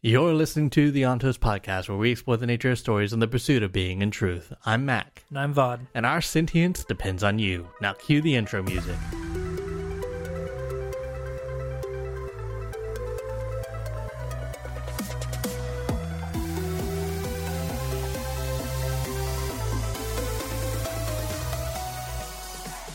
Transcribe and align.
You're 0.00 0.32
listening 0.32 0.70
to 0.70 0.92
the 0.92 1.02
Ontos 1.02 1.38
podcast, 1.38 1.88
where 1.88 1.98
we 1.98 2.12
explore 2.12 2.36
the 2.36 2.46
nature 2.46 2.70
of 2.70 2.78
stories 2.78 3.12
and 3.12 3.20
the 3.20 3.26
pursuit 3.26 3.64
of 3.64 3.72
being 3.72 4.00
and 4.00 4.12
truth. 4.12 4.52
I'm 4.64 4.86
Maq, 4.86 5.06
And 5.28 5.38
I'm 5.40 5.52
Vaud. 5.52 5.80
and 5.92 6.06
our 6.06 6.20
sentience 6.20 6.84
depends 6.84 7.24
on 7.24 7.40
you. 7.40 7.66
Now 7.80 7.94
cue 7.94 8.22
the 8.22 8.36
intro 8.36 8.62
music. 8.62 8.94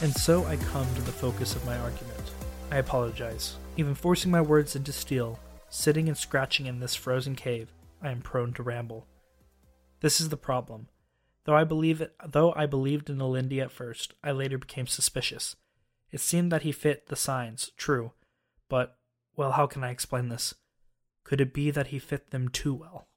And 0.01 0.13
so 0.13 0.43
I 0.45 0.57
come 0.57 0.85
to 0.95 1.01
the 1.01 1.11
focus 1.13 1.55
of 1.55 1.65
my 1.65 1.77
argument. 1.77 2.19
I 2.71 2.77
apologize. 2.77 3.55
Even 3.77 3.95
forcing 3.95 4.31
my 4.31 4.41
words 4.41 4.75
into 4.75 4.91
steel, 4.91 5.39
sitting 5.73 6.07
and 6.07 6.17
scratching 6.17 6.67
in 6.67 6.79
this 6.79 6.93
frozen 6.93 7.35
cave, 7.35 7.73
I 8.01 8.11
am 8.11 8.21
prone 8.21 8.53
to 8.53 8.63
ramble. 8.63 9.07
This 10.01 10.21
is 10.21 10.29
the 10.29 10.37
problem. 10.37 10.87
Though 11.45 11.55
I 11.55 11.63
believe 11.63 11.99
it, 11.99 12.13
though 12.25 12.53
I 12.55 12.67
believed 12.67 13.09
in 13.09 13.17
Alendi 13.17 13.59
at 13.59 13.71
first, 13.71 14.13
I 14.23 14.31
later 14.31 14.57
became 14.57 14.85
suspicious. 14.85 15.55
It 16.11 16.21
seemed 16.21 16.51
that 16.51 16.61
he 16.61 16.71
fit 16.71 17.07
the 17.07 17.15
signs, 17.15 17.71
true, 17.75 18.11
but 18.69 18.97
well, 19.35 19.53
how 19.53 19.65
can 19.65 19.83
I 19.83 19.89
explain 19.89 20.29
this? 20.29 20.53
Could 21.23 21.41
it 21.41 21.53
be 21.53 21.71
that 21.71 21.87
he 21.87 21.97
fit 21.97 22.29
them 22.29 22.49
too 22.49 22.75
well? 22.75 23.07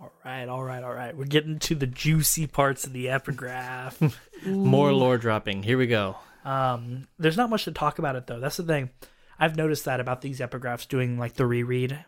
All 0.00 0.12
right, 0.24 0.48
all 0.48 0.64
right, 0.64 0.82
all 0.82 0.94
right. 0.94 1.16
We're 1.16 1.26
getting 1.26 1.58
to 1.60 1.74
the 1.74 1.86
juicy 1.86 2.46
parts 2.46 2.86
of 2.86 2.94
the 2.94 3.10
epigraph. 3.10 4.00
More 4.46 4.92
lore 4.94 5.18
dropping. 5.18 5.62
Here 5.62 5.76
we 5.76 5.86
go. 5.86 6.16
Um, 6.44 7.06
there's 7.18 7.36
not 7.36 7.50
much 7.50 7.64
to 7.64 7.72
talk 7.72 7.98
about 7.98 8.16
it 8.16 8.26
though. 8.26 8.40
That's 8.40 8.56
the 8.56 8.64
thing. 8.64 8.90
I've 9.42 9.56
noticed 9.56 9.86
that 9.86 9.98
about 9.98 10.20
these 10.20 10.38
epigraphs 10.38 10.86
doing 10.86 11.18
like 11.18 11.34
the 11.34 11.46
reread. 11.46 12.04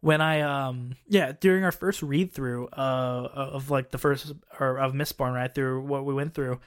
When 0.00 0.20
I 0.20 0.40
um 0.40 0.96
yeah, 1.06 1.30
during 1.38 1.62
our 1.62 1.70
first 1.70 2.02
read 2.02 2.32
through 2.32 2.66
uh 2.72 3.28
of 3.32 3.70
like 3.70 3.92
the 3.92 3.98
first 3.98 4.32
or 4.58 4.80
of 4.80 4.92
Mistborn 4.92 5.32
right 5.32 5.54
through 5.54 5.82
what 5.82 6.04
we 6.04 6.12
went 6.12 6.34
through, 6.34 6.58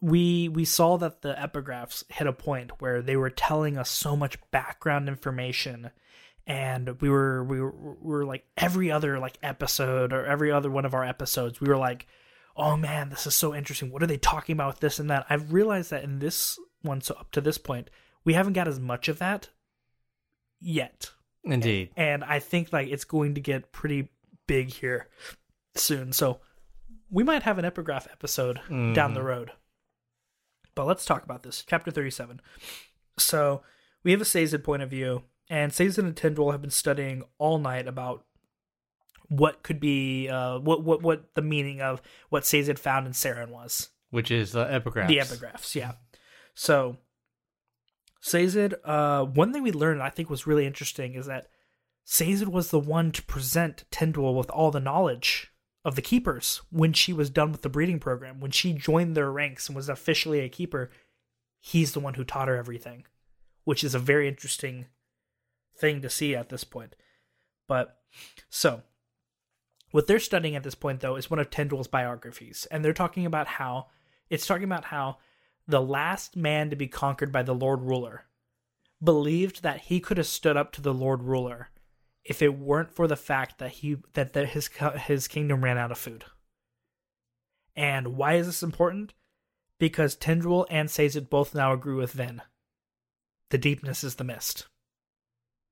we 0.00 0.48
we 0.48 0.64
saw 0.64 0.96
that 0.96 1.22
the 1.22 1.34
epigraphs 1.34 2.04
hit 2.08 2.28
a 2.28 2.32
point 2.32 2.80
where 2.80 3.02
they 3.02 3.16
were 3.16 3.30
telling 3.30 3.76
us 3.76 3.90
so 3.90 4.14
much 4.14 4.38
background 4.52 5.08
information 5.08 5.90
and 6.46 7.00
we 7.00 7.10
were 7.10 7.42
we 7.42 7.60
were, 7.60 7.72
we 7.72 8.12
were 8.12 8.24
like 8.24 8.46
every 8.56 8.92
other 8.92 9.18
like 9.18 9.38
episode 9.42 10.12
or 10.12 10.24
every 10.24 10.52
other 10.52 10.70
one 10.70 10.84
of 10.84 10.94
our 10.94 11.04
episodes 11.04 11.60
we 11.60 11.66
were 11.66 11.76
like 11.76 12.06
oh 12.56 12.76
man 12.76 13.08
this 13.08 13.26
is 13.26 13.34
so 13.34 13.52
interesting 13.52 13.90
what 13.90 14.04
are 14.04 14.06
they 14.06 14.16
talking 14.16 14.52
about 14.52 14.74
with 14.74 14.80
this 14.80 15.00
and 15.00 15.10
that 15.10 15.26
i've 15.28 15.52
realized 15.52 15.90
that 15.90 16.04
in 16.04 16.20
this 16.20 16.60
one 16.82 17.00
so 17.00 17.16
up 17.16 17.32
to 17.32 17.40
this 17.40 17.58
point 17.58 17.90
we 18.28 18.34
haven't 18.34 18.52
got 18.52 18.68
as 18.68 18.78
much 18.78 19.08
of 19.08 19.18
that 19.20 19.48
yet. 20.60 21.12
Indeed. 21.44 21.88
and 21.96 22.22
i 22.24 22.40
think 22.40 22.74
like 22.74 22.88
it's 22.88 23.04
going 23.04 23.36
to 23.36 23.40
get 23.40 23.72
pretty 23.72 24.10
big 24.46 24.68
here 24.68 25.08
soon. 25.76 26.12
So 26.12 26.40
we 27.10 27.24
might 27.24 27.44
have 27.44 27.56
an 27.58 27.64
epigraph 27.64 28.06
episode 28.12 28.60
down 28.68 29.14
the 29.14 29.22
road. 29.22 29.52
But 30.74 30.86
let's 30.86 31.06
talk 31.06 31.24
about 31.24 31.42
this. 31.42 31.64
Chapter 31.66 31.90
37 31.90 32.42
so 33.16 33.62
we 34.04 34.10
have 34.10 34.20
a 34.20 34.26
Sazed 34.26 34.62
point 34.62 34.82
of 34.82 34.90
view 34.90 35.22
and 35.48 35.72
Sazed 35.72 35.98
and 35.98 36.14
Tindwyl 36.14 36.52
have 36.52 36.60
been 36.60 36.70
studying 36.70 37.22
all 37.38 37.58
night 37.58 37.88
about 37.88 38.26
what 39.28 39.62
could 39.62 39.80
be 39.80 40.28
uh 40.28 40.58
what 40.58 40.84
what 40.84 41.00
what 41.02 41.34
the 41.34 41.40
meaning 41.40 41.80
of 41.80 42.02
what 42.28 42.44
Sazed 42.44 42.78
found 42.78 43.06
in 43.06 43.14
Saren 43.14 43.48
was. 43.48 43.88
Which 44.10 44.30
is 44.30 44.52
the 44.52 44.70
epigraph. 44.70 45.08
the 45.08 45.18
epigraphs, 45.18 45.74
yeah. 45.74 45.92
So, 46.54 46.96
Sazed, 48.20 48.74
uh, 48.84 49.24
one 49.24 49.52
thing 49.52 49.62
we 49.62 49.72
learned 49.72 50.02
I 50.02 50.10
think 50.10 50.28
was 50.28 50.46
really 50.46 50.66
interesting 50.66 51.14
is 51.14 51.26
that 51.26 51.48
Sazed 52.04 52.48
was 52.48 52.70
the 52.70 52.80
one 52.80 53.12
to 53.12 53.22
present 53.22 53.84
Tindwyl 53.90 54.34
with 54.34 54.50
all 54.50 54.70
the 54.70 54.80
knowledge 54.80 55.52
of 55.84 55.94
the 55.94 56.02
keepers 56.02 56.60
when 56.70 56.92
she 56.92 57.12
was 57.12 57.30
done 57.30 57.52
with 57.52 57.62
the 57.62 57.68
breeding 57.68 58.00
program. 58.00 58.40
When 58.40 58.50
she 58.50 58.72
joined 58.72 59.16
their 59.16 59.30
ranks 59.30 59.68
and 59.68 59.76
was 59.76 59.88
officially 59.88 60.40
a 60.40 60.48
keeper, 60.48 60.90
he's 61.60 61.92
the 61.92 62.00
one 62.00 62.14
who 62.14 62.24
taught 62.24 62.48
her 62.48 62.56
everything, 62.56 63.04
which 63.64 63.84
is 63.84 63.94
a 63.94 64.00
very 64.00 64.26
interesting 64.26 64.86
thing 65.76 66.02
to 66.02 66.10
see 66.10 66.34
at 66.34 66.48
this 66.48 66.64
point. 66.64 66.96
But 67.68 67.98
so, 68.48 68.82
what 69.90 70.06
they're 70.06 70.18
studying 70.18 70.56
at 70.56 70.62
this 70.64 70.74
point, 70.74 71.00
though, 71.00 71.16
is 71.16 71.30
one 71.30 71.38
of 71.38 71.50
Tindwyl's 71.50 71.88
biographies, 71.88 72.66
and 72.70 72.84
they're 72.84 72.92
talking 72.92 73.26
about 73.26 73.46
how 73.46 73.86
it's 74.28 74.46
talking 74.46 74.64
about 74.64 74.84
how 74.84 75.18
the 75.68 75.82
last 75.82 76.34
man 76.34 76.70
to 76.70 76.76
be 76.76 76.88
conquered 76.88 77.30
by 77.30 77.42
the 77.42 77.54
Lord 77.54 77.82
Ruler 77.82 78.24
believed 79.04 79.62
that 79.62 79.82
he 79.82 80.00
could 80.00 80.16
have 80.16 80.26
stood 80.26 80.56
up 80.56 80.72
to 80.72 80.80
the 80.80 80.94
Lord 80.94 81.22
Ruler 81.22 81.68
if 82.24 82.42
it 82.42 82.58
weren't 82.58 82.90
for 82.90 83.06
the 83.06 83.16
fact 83.16 83.58
that 83.58 83.70
he 83.70 83.98
that, 84.14 84.34
his 84.34 84.68
his 85.06 85.28
kingdom 85.28 85.62
ran 85.62 85.78
out 85.78 85.92
of 85.92 85.98
food. 85.98 86.24
And 87.76 88.16
why 88.16 88.34
is 88.34 88.46
this 88.46 88.62
important? 88.62 89.14
Because 89.78 90.16
Tindwyl 90.16 90.66
and 90.68 90.90
Sazed 90.90 91.30
both 91.30 91.54
now 91.54 91.72
agree 91.72 91.94
with 91.94 92.12
Vin. 92.12 92.42
The 93.50 93.58
deepness 93.58 94.02
is 94.02 94.16
the 94.16 94.24
mist. 94.24 94.66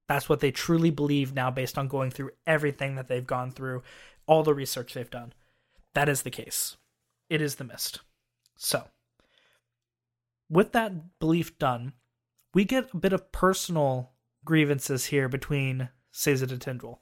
That's 0.09 0.29
what 0.29 0.39
they 0.39 0.53
truly 0.53 0.91
believe 0.91 1.35
now, 1.35 1.51
based 1.51 1.77
on 1.77 1.89
going 1.89 2.11
through 2.11 2.31
everything 2.47 2.95
that 2.95 3.09
they've 3.09 3.27
gone 3.27 3.51
through, 3.51 3.83
all 4.27 4.45
the 4.45 4.55
research 4.55 4.95
they've 4.95 5.11
done. 5.11 5.33
That 5.95 6.09
is 6.09 6.23
the 6.23 6.31
case. 6.31 6.77
It 7.29 7.43
is 7.43 7.57
the 7.57 7.65
mist. 7.65 8.01
So, 8.57 8.85
with 10.49 10.73
that 10.73 11.19
belief 11.19 11.59
done, 11.59 11.93
we 12.55 12.65
get 12.65 12.93
a 12.93 12.97
bit 12.97 13.13
of 13.13 13.33
personal 13.33 14.13
grievances 14.45 15.07
here 15.07 15.29
between 15.29 15.89
Sazed 16.13 16.51
and 16.51 16.61
Tindwyl. 16.61 16.99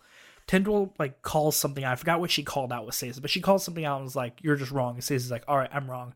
Tindwyl 0.46 0.92
like 0.98 1.22
calls 1.22 1.56
something 1.56 1.84
out. 1.84 1.92
I 1.92 1.96
forgot 1.96 2.20
what 2.20 2.30
she 2.30 2.42
called 2.42 2.72
out 2.72 2.84
with 2.86 2.94
Sazed, 2.94 3.22
but 3.22 3.30
she 3.30 3.40
calls 3.40 3.64
something 3.64 3.84
out 3.84 3.96
and 3.96 4.04
was 4.04 4.16
like, 4.16 4.40
"You're 4.42 4.56
just 4.56 4.72
wrong." 4.72 4.94
And 4.94 5.02
Sazed's 5.04 5.30
like, 5.30 5.44
"All 5.48 5.56
right, 5.56 5.70
I'm 5.72 5.90
wrong." 5.90 6.14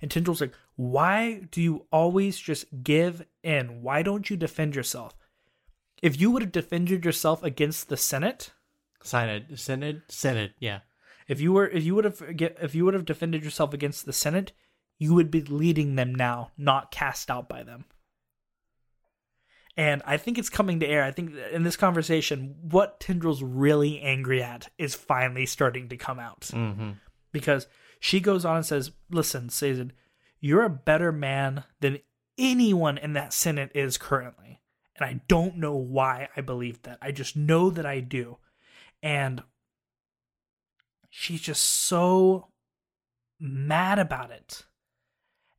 And 0.00 0.10
Tindwyl's 0.10 0.40
like, 0.40 0.54
"Why 0.76 1.40
do 1.50 1.60
you 1.60 1.86
always 1.92 2.38
just 2.38 2.64
give 2.82 3.24
in? 3.42 3.82
Why 3.82 4.02
don't 4.02 4.30
you 4.30 4.36
defend 4.36 4.74
yourself? 4.74 5.16
If 6.02 6.20
you 6.20 6.30
would 6.30 6.42
have 6.42 6.52
defended 6.52 7.04
yourself 7.04 7.42
against 7.42 7.88
the 7.88 7.96
Senate, 7.96 8.52
Senate, 9.02 9.58
Senate, 9.58 10.02
Senate, 10.08 10.52
Yeah. 10.58 10.80
if 11.26 11.40
you 11.40 11.52
were 11.52 11.68
if 11.68 11.84
you 11.84 11.94
would 11.94 12.04
have 12.04 12.22
if 12.22 12.74
you 12.74 12.84
would 12.84 12.94
have 12.94 13.04
defended 13.04 13.44
yourself 13.44 13.74
against 13.74 14.06
the 14.06 14.12
Senate, 14.12 14.52
you 14.98 15.14
would 15.14 15.30
be 15.30 15.42
leading 15.42 15.94
them 15.94 16.14
now, 16.14 16.50
not 16.58 16.90
cast 16.90 17.30
out 17.30 17.48
by 17.48 17.62
them. 17.62 17.84
And 19.76 20.02
I 20.04 20.16
think 20.16 20.38
it's 20.38 20.50
coming 20.50 20.80
to 20.80 20.86
air. 20.86 21.04
I 21.04 21.12
think 21.12 21.34
in 21.52 21.62
this 21.62 21.76
conversation, 21.76 22.56
what 22.62 22.98
Tindwyl's 22.98 23.44
really 23.44 24.00
angry 24.00 24.42
at 24.42 24.68
is 24.76 24.96
finally 24.96 25.46
starting 25.46 25.88
to 25.90 25.96
come 25.96 26.18
out. 26.18 26.50
Mm-hmm. 26.52 26.90
Because 27.30 27.68
she 28.00 28.18
goes 28.18 28.44
on 28.44 28.56
and 28.56 28.66
says, 28.66 28.90
Listen, 29.08 29.48
Sazed, 29.48 29.92
you're 30.40 30.64
a 30.64 30.70
better 30.70 31.12
man 31.12 31.62
than 31.80 32.00
anyone 32.36 32.98
in 32.98 33.12
that 33.12 33.32
Senate 33.32 33.70
is 33.72 33.98
currently. 33.98 34.60
And 34.96 35.08
I 35.08 35.20
don't 35.28 35.58
know 35.58 35.76
why 35.76 36.28
I 36.36 36.40
believe 36.40 36.82
that. 36.82 36.98
I 37.00 37.12
just 37.12 37.36
know 37.36 37.70
that 37.70 37.86
I 37.86 38.00
do. 38.00 38.38
And 39.00 39.44
she's 41.08 41.40
just 41.40 41.62
so 41.62 42.48
mad 43.38 44.00
about 44.00 44.32
it. 44.32 44.64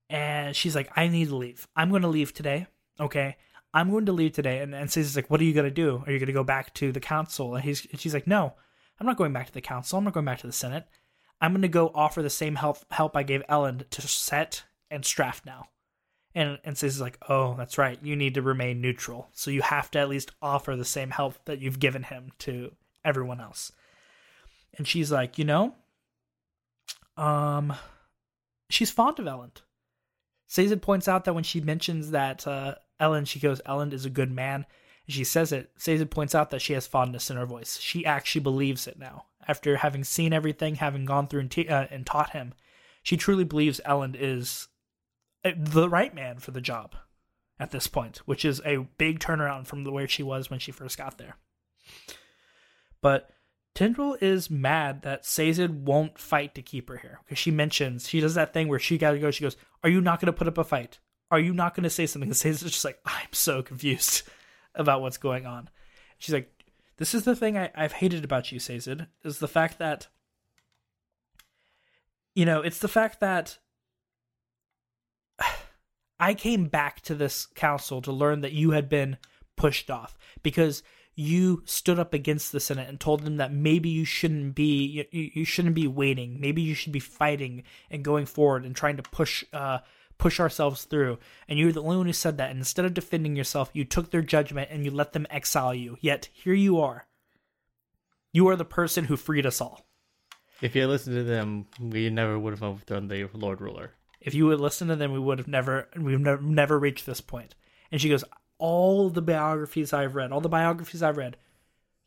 And 0.10 0.56
she's 0.56 0.76
like, 0.76 0.92
I 0.96 1.08
need 1.08 1.30
to 1.30 1.36
leave. 1.36 1.68
I'm 1.76 1.90
going 1.90 2.02
to 2.02 2.08
leave 2.08 2.34
today. 2.34 2.68
Okay. 3.00 3.38
I'm 3.74 3.92
going 3.92 4.08
to 4.08 4.12
leave 4.12 4.34
today. 4.34 4.60
And, 4.60 4.74
and 4.74 4.90
Sazed's 4.90 5.16
like, 5.16 5.30
What 5.30 5.42
are 5.42 5.44
you 5.46 5.54
going 5.54 5.66
to 5.66 5.72
do? 5.72 6.04
Are 6.06 6.12
you 6.12 6.20
going 6.20 6.28
to 6.28 6.34
go 6.34 6.44
back 6.44 6.74
to 6.76 6.92
the 6.92 7.00
council? 7.00 7.56
And, 7.56 7.64
he's, 7.64 7.86
and 7.92 8.00
she's 8.00 8.14
like, 8.14 8.28
No, 8.28 8.54
I'm 9.00 9.06
not 9.06 9.18
going 9.18 9.34
back 9.34 9.48
to 9.48 9.54
the 9.54 9.62
council. 9.62 9.98
I'm 9.98 10.04
not 10.04 10.14
going 10.14 10.26
back 10.26 10.40
to 10.40 10.48
the 10.48 10.54
Senate. 10.54 10.88
I'm 11.42 11.52
going 11.52 11.62
to 11.62 11.68
go 11.68 11.92
offer 11.94 12.22
the 12.22 12.30
same 12.30 12.56
help 12.56 12.80
help 12.92 13.16
I 13.16 13.24
gave 13.24 13.44
Elend 13.48 13.90
to 13.90 14.02
Cett 14.02 14.64
and 14.90 15.04
Straff 15.04 15.46
now. 15.46 15.68
And 16.34 16.58
and 16.64 16.76
Sazed's 16.76 17.02
like, 17.02 17.18
Oh, 17.30 17.56
that's 17.58 17.78
right. 17.78 18.00
You 18.02 18.16
need 18.16 18.34
to 18.34 18.42
remain 18.42 18.82
neutral. 18.82 19.30
So 19.34 19.52
you 19.52 19.62
have 19.62 19.92
to 19.92 20.00
at 20.00 20.10
least 20.10 20.32
offer 20.42 20.76
the 20.76 20.86
same 20.86 21.12
help 21.12 21.36
that 21.46 21.60
you've 21.60 21.80
given 21.80 22.04
him 22.04 22.32
to 22.40 22.72
everyone 23.06 23.40
else. 23.40 23.72
And 24.78 24.88
she's 24.88 25.12
like, 25.12 25.38
You 25.38 25.46
know, 25.46 25.76
um, 27.18 27.74
she's 28.70 28.90
fond 28.90 29.20
of 29.20 29.26
Elend. 29.26 29.62
Sazed 30.50 30.82
points 30.82 31.08
out 31.08 31.26
that 31.26 31.36
when 31.36 31.44
she 31.44 31.62
mentions 31.62 32.10
that 32.10 32.46
uh, 32.48 32.74
Elend, 33.00 33.28
she 33.28 33.40
goes, 33.40 33.62
Elend 33.68 33.94
is 33.94 34.04
a 34.04 34.10
good 34.10 34.32
man. 34.32 34.66
And 35.06 35.14
she 35.14 35.24
says 35.24 35.52
it. 35.52 35.70
Sazed 35.78 36.10
points 36.10 36.34
out 36.34 36.50
that 36.50 36.62
she 36.62 36.74
has 36.74 36.88
fondness 36.88 37.30
in 37.30 37.38
her 37.38 37.46
voice. 37.46 37.78
She 37.80 38.04
actually 38.04 38.42
believes 38.42 38.88
it 38.88 38.98
now. 38.98 39.26
After 39.48 39.78
having 39.78 40.04
seen 40.04 40.34
everything, 40.34 40.76
having 40.76 41.06
gone 41.06 41.28
through 41.28 41.42
and, 41.42 41.52
te- 41.52 41.70
uh, 41.70 41.86
and 41.92 42.04
taught 42.04 42.32
him, 42.32 42.54
she 43.04 43.16
truly 43.16 43.44
believes 43.44 43.80
Elend 43.86 44.16
is 44.20 44.68
uh, 45.46 45.52
the 45.56 45.88
right 45.88 46.16
man 46.16 46.40
for 46.40 46.50
the 46.50 46.62
job 46.62 46.96
at 47.60 47.70
this 47.70 47.86
point, 47.86 48.18
which 48.26 48.44
is 48.44 48.60
a 48.66 48.88
big 48.98 49.20
turnaround 49.20 49.68
from 49.68 49.84
the 49.84 49.92
where 49.92 50.08
she 50.08 50.24
was 50.24 50.50
when 50.50 50.60
she 50.60 50.72
first 50.72 50.98
got 50.98 51.20
there. 51.20 51.38
But 53.02 53.30
Tindwyl 53.76 54.22
is 54.22 54.50
mad 54.50 55.04
that 55.04 55.26
Sazed 55.26 55.70
won't 55.70 56.20
fight 56.20 56.56
to 56.56 56.62
keep 56.62 56.90
her 56.90 56.98
here 56.98 57.20
because 57.24 57.38
she 57.38 57.52
mentions 57.52 58.10
she 58.10 58.20
does 58.20 58.36
that 58.36 58.54
thing 58.54 58.68
where 58.68 58.80
she 58.80 58.98
got 58.98 59.12
to 59.12 59.20
go. 59.20 59.32
She 59.32 59.44
goes, 59.44 59.58
"Are 59.84 59.90
you 59.90 60.02
not 60.02 60.20
to 60.22 60.34
put 60.34 60.48
up 60.48 60.58
a 60.58 60.64
fight? 60.64 61.00
Are 61.32 61.40
you 61.40 61.54
not 61.54 61.76
to 61.76 61.90
say 61.90 62.06
something?" 62.06 62.30
And 62.30 62.36
Sazed's 62.36 62.72
just 62.72 62.86
like, 62.86 63.00
"I'm 63.06 63.32
so 63.32 63.62
confused." 63.62 64.24
about 64.76 65.02
what's 65.02 65.18
going 65.18 65.46
on. 65.46 65.70
She's 66.18 66.34
like, 66.34 66.52
"This 66.98 67.14
is 67.14 67.24
the 67.24 67.36
thing 67.36 67.58
I, 67.58 67.70
I've 67.76 67.94
hated 67.94 68.24
about 68.24 68.52
you, 68.52 68.60
Sazed, 68.60 69.06
is 69.24 69.40
the 69.40 69.48
fact 69.48 69.80
that, 69.80 70.08
you 72.36 72.46
know, 72.46 72.62
it's 72.62 72.80
the 72.80 72.88
fact 72.88 73.20
that 73.20 73.60
I 76.20 76.34
came 76.34 76.66
back 76.66 77.02
to 77.02 77.16
this 77.16 77.46
council 77.46 78.02
to 78.02 78.12
learn 78.12 78.42
that 78.42 78.54
you 78.54 78.72
had 78.72 78.90
been 78.90 79.18
pushed 79.56 79.92
off 79.92 80.18
because." 80.42 80.82
You 81.20 81.62
stood 81.66 82.00
up 82.00 82.14
against 82.14 82.54
the 82.54 82.62
Senate 82.62 82.88
and 82.88 82.98
told 82.98 83.26
them 83.26 83.36
that 83.38 83.52
maybe 83.52 83.90
you 83.90 84.06
shouldn't 84.06 84.56
be 84.56 85.06
you, 85.12 85.30
you 85.34 85.44
shouldn't 85.44 85.76
be 85.76 85.86
waiting. 85.86 86.40
Maybe 86.40 86.62
you 86.62 86.74
should 86.74 86.94
be 86.94 87.00
fighting 87.00 87.64
and 87.92 88.06
going 88.06 88.26
forward 88.26 88.64
and 88.66 88.74
trying 88.74 88.96
to 88.96 89.04
push 89.04 89.44
uh, 89.52 89.80
push 90.18 90.40
ourselves 90.40 90.86
through. 90.86 91.20
And 91.50 91.60
you're 91.60 91.74
the 91.74 91.84
only 91.84 91.98
one 91.98 92.06
who 92.06 92.14
said 92.14 92.38
that. 92.38 92.52
And 92.52 92.60
instead 92.60 92.86
of 92.86 92.94
defending 92.94 93.36
yourself, 93.36 93.70
you 93.74 93.84
took 93.84 94.12
their 94.12 94.22
judgment 94.22 94.70
and 94.72 94.86
you 94.86 94.92
let 94.92 95.12
them 95.12 95.28
exile 95.30 95.76
you. 95.76 95.98
Yet 96.00 96.30
here 96.32 96.54
you 96.54 96.80
are. 96.80 97.06
You 98.32 98.48
are 98.48 98.56
the 98.56 98.64
person 98.64 99.06
who 99.06 99.18
freed 99.18 99.46
us 99.46 99.60
all. 99.60 99.86
If 100.62 100.74
you 100.74 100.82
had 100.84 100.90
listened 100.90 101.16
to 101.18 101.24
them, 101.24 101.68
we 101.82 102.10
never 102.10 102.40
would 102.40 102.54
have 102.54 102.64
overthrown 102.64 103.10
the 103.10 103.30
Lord 103.34 103.60
Ruler. 103.60 103.92
If 104.22 104.34
you 104.34 104.46
would 104.46 104.62
listen 104.62 104.88
to 104.88 104.96
them, 104.96 105.12
we 105.12 105.20
would 105.20 105.40
have 105.40 105.48
never 105.50 105.90
we've 105.98 106.20
never, 106.20 106.42
never 106.42 106.80
reached 106.80 107.06
this 107.06 107.20
point. 107.20 107.56
And 107.92 108.00
she 108.00 108.10
goes, 108.10 108.24
all 108.60 109.10
the 109.10 109.22
biographies 109.22 109.94
I've 109.94 110.16
read, 110.16 110.32
all 110.32 110.42
the 110.42 110.50
biographies 110.50 111.02
I've 111.02 111.18
read, 111.18 111.38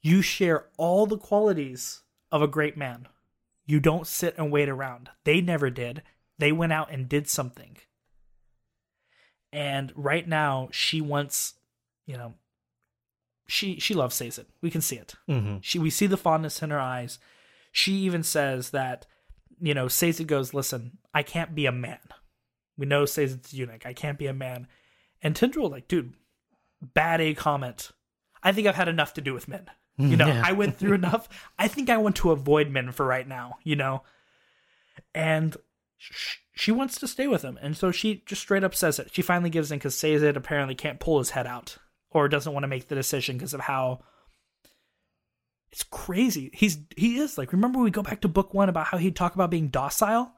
you 0.00 0.22
share 0.22 0.66
all 0.76 1.06
the 1.06 1.18
qualities 1.18 2.02
of 2.30 2.42
a 2.42 2.48
great 2.48 2.76
man. 2.76 3.08
You 3.66 3.80
don't 3.80 4.06
sit 4.06 4.34
and 4.36 4.52
wait 4.52 4.68
around. 4.68 5.10
They 5.24 5.40
never 5.40 5.70
did. 5.70 6.02
They 6.38 6.52
went 6.52 6.72
out 6.72 6.92
and 6.92 7.08
did 7.08 7.28
something. 7.28 7.78
And 9.52 9.92
right 9.94 10.26
now, 10.26 10.68
she 10.72 11.00
wants, 11.00 11.54
you 12.06 12.16
know, 12.16 12.34
she 13.46 13.78
she 13.78 13.94
loves 13.94 14.14
Sazed. 14.14 14.44
We 14.60 14.70
can 14.70 14.80
see 14.80 14.96
it. 14.96 15.14
Mm-hmm. 15.28 15.58
She 15.60 15.78
we 15.78 15.90
see 15.90 16.06
the 16.06 16.16
fondness 16.16 16.62
in 16.62 16.70
her 16.70 16.80
eyes. 16.80 17.18
She 17.70 17.92
even 17.92 18.22
says 18.22 18.70
that, 18.70 19.06
you 19.60 19.74
know, 19.74 19.88
Sazed 19.88 20.26
goes, 20.26 20.54
"Listen, 20.54 20.98
I 21.12 21.22
can't 21.22 21.54
be 21.54 21.66
a 21.66 21.72
man. 21.72 21.98
We 22.76 22.86
know 22.86 23.04
Sazed's 23.04 23.52
eunuch. 23.52 23.84
I 23.84 23.92
can't 23.92 24.18
be 24.18 24.26
a 24.26 24.32
man." 24.32 24.68
And 25.22 25.34
Tindwyl 25.34 25.70
like, 25.70 25.86
dude, 25.86 26.14
bad 26.82 27.20
A 27.20 27.34
comment. 27.34 27.92
I 28.42 28.52
think 28.52 28.66
I've 28.66 28.74
had 28.74 28.88
enough 28.88 29.14
to 29.14 29.20
do 29.20 29.34
with 29.34 29.48
men. 29.48 29.70
You 29.98 30.16
know, 30.16 30.26
Yeah. 30.26 30.42
I 30.44 30.52
went 30.52 30.78
through 30.78 30.94
enough. 30.94 31.28
I 31.58 31.68
think 31.68 31.90
I 31.90 31.98
want 31.98 32.16
to 32.16 32.30
avoid 32.30 32.70
men 32.70 32.92
for 32.92 33.04
right 33.04 33.28
now, 33.28 33.58
you 33.62 33.76
know? 33.76 34.02
And 35.14 35.54
sh- 35.98 36.36
she 36.54 36.72
wants 36.72 36.98
to 36.98 37.06
stay 37.06 37.26
with 37.28 37.42
him. 37.42 37.58
And 37.60 37.76
so 37.76 37.92
she 37.92 38.22
just 38.24 38.40
straight 38.40 38.64
up 38.64 38.74
says 38.74 38.98
it. 38.98 39.10
She 39.12 39.20
finally 39.20 39.50
gives 39.50 39.70
in 39.70 39.78
because 39.78 39.94
Sazed 39.94 40.24
apparently 40.24 40.74
can't 40.74 40.98
pull 40.98 41.18
his 41.18 41.30
head 41.30 41.46
out 41.46 41.76
or 42.10 42.26
doesn't 42.26 42.52
want 42.54 42.64
to 42.64 42.68
make 42.68 42.88
the 42.88 42.94
decision 42.94 43.36
because 43.36 43.52
of 43.52 43.60
how 43.60 44.00
it's 45.70 45.84
crazy. 45.84 46.50
He's 46.54 46.78
he 46.96 47.18
is 47.18 47.36
like 47.36 47.52
remember 47.52 47.78
we 47.78 47.90
go 47.90 48.02
back 48.02 48.22
to 48.22 48.28
book 48.28 48.54
1 48.54 48.70
about 48.70 48.86
how 48.86 48.96
he'd 48.98 49.14
talk 49.14 49.34
about 49.34 49.50
being 49.50 49.68
docile? 49.68 50.32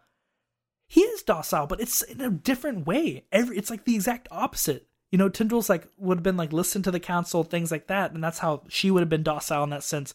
He 0.89 1.01
is 1.01 1.23
docile, 1.23 1.69
but 1.69 1.81
it's 1.81 2.03
in 2.03 2.21
a 2.21 2.29
different 2.31 2.87
way. 2.89 3.25
Every 3.31 3.57
it's 3.57 3.71
like 3.71 3.85
the 3.85 3.95
exact 3.95 4.27
opposite. 4.33 4.89
You 5.15 5.19
know, 5.19 5.31
Tindwyl's 5.31 5.69
like 5.69 5.87
would 5.97 6.19
have 6.19 6.25
been 6.25 6.37
like 6.37 6.53
listen 6.53 6.83
to 6.83 6.91
the 6.91 6.99
council, 6.99 7.45
things 7.45 7.71
like 7.71 7.87
that, 7.87 8.11
and 8.11 8.25
that's 8.25 8.41
how 8.41 8.63
she 8.67 8.91
would 8.91 8.99
have 8.99 9.09
been 9.09 9.23
docile 9.23 9.63
in 9.63 9.71
that 9.71 9.85
sense. 9.85 10.13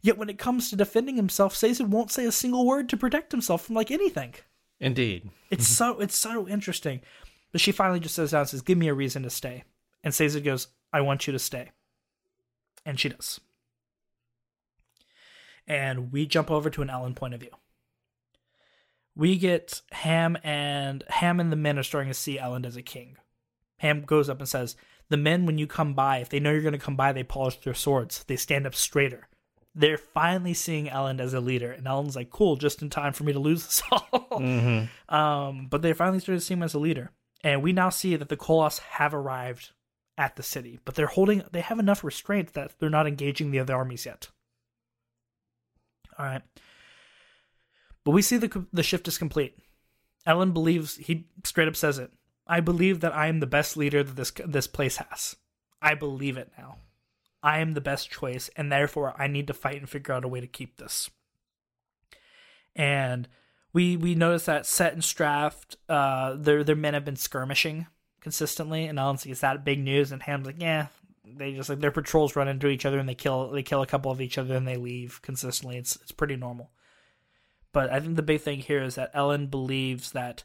Yet 0.00 0.16
when 0.16 0.30
it 0.30 0.38
comes 0.38 0.70
to 0.70 0.76
defending 0.76 1.16
himself, 1.16 1.54
Sazed 1.54 1.86
won't 1.86 2.10
say 2.10 2.24
a 2.24 2.32
single 2.32 2.64
word 2.64 2.88
to 2.88 2.96
protect 2.96 3.32
himself 3.32 3.66
from 3.66 3.74
like 3.74 3.90
anything. 3.90 4.32
Indeed. 4.78 5.28
It's 5.50 5.68
so 5.68 6.00
it's 6.00 6.16
so 6.16 6.48
interesting. 6.48 7.02
But 7.52 7.60
she 7.60 7.70
finally 7.70 8.00
just 8.00 8.14
says 8.14 8.30
down 8.30 8.40
and 8.40 8.48
says, 8.48 8.62
Give 8.62 8.78
me 8.78 8.88
a 8.88 8.94
reason 8.94 9.24
to 9.24 9.28
stay. 9.28 9.64
And 10.02 10.14
Sazed 10.14 10.42
goes, 10.42 10.68
I 10.90 11.02
want 11.02 11.26
you 11.26 11.34
to 11.34 11.38
stay. 11.38 11.72
And 12.86 12.98
she 12.98 13.10
does. 13.10 13.40
And 15.68 16.12
we 16.12 16.24
jump 16.24 16.50
over 16.50 16.70
to 16.70 16.80
an 16.80 16.88
Elend 16.88 17.16
point 17.16 17.34
of 17.34 17.40
view. 17.40 17.52
We 19.14 19.36
get 19.36 19.82
Ham 19.92 20.38
and 20.42 21.04
Ham 21.08 21.40
and 21.40 21.52
the 21.52 21.56
men 21.56 21.78
are 21.78 21.82
starting 21.82 22.10
to 22.10 22.18
see 22.18 22.38
Elend 22.38 22.64
as 22.64 22.76
a 22.76 22.82
king. 22.82 23.18
Ham 23.80 24.02
goes 24.02 24.28
up 24.28 24.38
and 24.38 24.48
says, 24.48 24.76
The 25.08 25.16
men, 25.16 25.46
when 25.46 25.56
you 25.56 25.66
come 25.66 25.94
by, 25.94 26.18
if 26.18 26.28
they 26.28 26.38
know 26.38 26.52
you're 26.52 26.60
going 26.60 26.72
to 26.72 26.78
come 26.78 26.96
by, 26.96 27.12
they 27.12 27.24
polish 27.24 27.56
their 27.60 27.74
swords. 27.74 28.24
They 28.24 28.36
stand 28.36 28.66
up 28.66 28.74
straighter. 28.74 29.26
They're 29.74 29.98
finally 29.98 30.52
seeing 30.52 30.86
Elend 30.86 31.20
as 31.20 31.32
a 31.32 31.40
leader. 31.40 31.72
And 31.72 31.86
Elend's 31.86 32.16
like, 32.16 32.28
Cool, 32.28 32.56
just 32.56 32.82
in 32.82 32.90
time 32.90 33.14
for 33.14 33.24
me 33.24 33.32
to 33.32 33.38
lose 33.38 33.64
this 33.64 33.82
all. 33.90 34.28
Mm-hmm. 34.32 34.86
Um, 35.14 35.66
but 35.68 35.82
they 35.82 35.92
finally 35.92 36.20
started 36.20 36.40
seeing 36.40 36.58
him 36.58 36.62
as 36.62 36.74
a 36.74 36.78
leader, 36.78 37.10
and 37.42 37.64
we 37.64 37.72
now 37.72 37.88
see 37.88 38.14
that 38.14 38.28
the 38.28 38.36
Koloss 38.36 38.78
have 38.78 39.12
arrived 39.12 39.72
at 40.16 40.36
the 40.36 40.42
city, 40.44 40.78
but 40.84 40.94
they're 40.94 41.08
holding. 41.08 41.42
They 41.50 41.62
have 41.62 41.80
enough 41.80 42.04
restraint 42.04 42.52
that 42.52 42.74
they're 42.78 42.88
not 42.88 43.08
engaging 43.08 43.50
the 43.50 43.58
other 43.58 43.74
armies 43.74 44.06
yet. 44.06 44.28
All 46.16 46.26
right, 46.26 46.42
but 48.04 48.12
we 48.12 48.22
see 48.22 48.36
the 48.36 48.66
the 48.72 48.84
shift 48.84 49.08
is 49.08 49.18
complete. 49.18 49.58
Elend 50.28 50.52
believes 50.52 50.96
he 50.96 51.26
straight 51.42 51.66
up 51.66 51.74
says 51.74 51.98
it. 51.98 52.12
I 52.46 52.60
believe 52.60 53.00
that 53.00 53.14
I 53.14 53.28
am 53.28 53.40
the 53.40 53.46
best 53.46 53.76
leader 53.76 54.02
that 54.02 54.16
this 54.16 54.32
this 54.44 54.66
place 54.66 54.96
has. 54.96 55.36
I 55.80 55.94
believe 55.94 56.36
it 56.36 56.52
now. 56.58 56.78
I 57.42 57.60
am 57.60 57.72
the 57.72 57.80
best 57.80 58.10
choice, 58.10 58.50
and 58.56 58.70
therefore 58.70 59.14
I 59.16 59.26
need 59.26 59.46
to 59.46 59.54
fight 59.54 59.78
and 59.78 59.88
figure 59.88 60.14
out 60.14 60.24
a 60.24 60.28
way 60.28 60.40
to 60.40 60.46
keep 60.46 60.76
this. 60.76 61.10
And 62.76 63.28
we 63.72 63.96
we 63.96 64.14
notice 64.14 64.44
that 64.46 64.66
Cett 64.66 64.92
and 64.92 65.02
Straff, 65.02 65.54
uh, 65.88 66.34
their 66.34 66.64
their 66.64 66.76
men 66.76 66.94
have 66.94 67.04
been 67.04 67.16
skirmishing 67.16 67.86
consistently, 68.20 68.86
and 68.86 68.98
Elend's 68.98 69.24
like, 69.24 69.32
"Is 69.32 69.40
that 69.40 69.64
big 69.64 69.78
news?" 69.78 70.12
And 70.12 70.22
Ham's 70.22 70.46
like, 70.46 70.60
"Yeah." 70.60 70.88
They 71.24 71.52
just 71.54 71.68
like 71.68 71.78
their 71.78 71.92
patrols 71.92 72.34
run 72.34 72.48
into 72.48 72.66
each 72.66 72.84
other 72.84 72.98
and 72.98 73.08
they 73.08 73.14
kill 73.14 73.50
they 73.50 73.62
kill 73.62 73.82
a 73.82 73.86
couple 73.86 74.10
of 74.10 74.20
each 74.20 74.36
other 74.36 74.56
and 74.56 74.66
they 74.66 74.76
leave 74.76 75.22
consistently. 75.22 75.76
It's 75.76 75.96
it's 75.96 76.12
pretty 76.12 76.36
normal. 76.36 76.72
But 77.72 77.90
I 77.90 78.00
think 78.00 78.16
the 78.16 78.22
big 78.22 78.40
thing 78.40 78.58
here 78.58 78.82
is 78.82 78.96
that 78.96 79.14
Elend 79.14 79.50
believes 79.50 80.10
that 80.12 80.42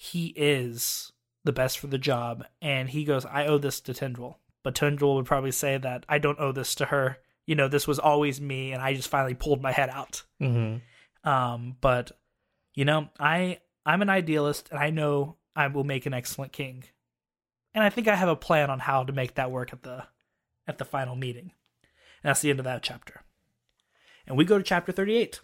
he 0.00 0.32
is 0.36 1.10
the 1.42 1.52
best 1.52 1.80
for 1.80 1.88
the 1.88 1.98
job, 1.98 2.44
and 2.62 2.88
he 2.88 3.02
goes, 3.02 3.26
"I 3.26 3.46
owe 3.46 3.58
this 3.58 3.80
to 3.80 3.92
Tindwyl." 3.92 4.36
But 4.62 4.76
Tindwyl 4.76 5.16
would 5.16 5.26
probably 5.26 5.50
say 5.50 5.76
that 5.76 6.06
I 6.08 6.18
don't 6.18 6.38
owe 6.38 6.52
this 6.52 6.76
to 6.76 6.84
her. 6.84 7.18
You 7.46 7.56
know, 7.56 7.66
this 7.66 7.88
was 7.88 7.98
always 7.98 8.40
me, 8.40 8.70
and 8.70 8.80
I 8.80 8.94
just 8.94 9.08
finally 9.08 9.34
pulled 9.34 9.60
my 9.60 9.72
head 9.72 9.90
out. 9.90 10.22
Mm-hmm. 10.40 11.28
Um, 11.28 11.76
but 11.80 12.12
you 12.76 12.84
know, 12.84 13.08
I 13.18 13.58
I'm 13.84 14.00
an 14.00 14.08
idealist, 14.08 14.68
and 14.70 14.78
I 14.78 14.90
know 14.90 15.34
I 15.56 15.66
will 15.66 15.82
make 15.82 16.06
an 16.06 16.14
excellent 16.14 16.52
king, 16.52 16.84
and 17.74 17.82
I 17.82 17.90
think 17.90 18.06
I 18.06 18.14
have 18.14 18.28
a 18.28 18.36
plan 18.36 18.70
on 18.70 18.78
how 18.78 19.02
to 19.02 19.12
make 19.12 19.34
that 19.34 19.50
work 19.50 19.72
at 19.72 19.82
the 19.82 20.04
at 20.68 20.78
the 20.78 20.84
final 20.84 21.16
meeting. 21.16 21.50
And 22.22 22.30
that's 22.30 22.40
the 22.40 22.50
end 22.50 22.60
of 22.60 22.64
that 22.66 22.84
chapter. 22.84 23.22
And 24.28 24.38
we 24.38 24.44
go 24.44 24.58
to 24.58 24.64
chapter 24.64 24.92
38. 24.92 25.40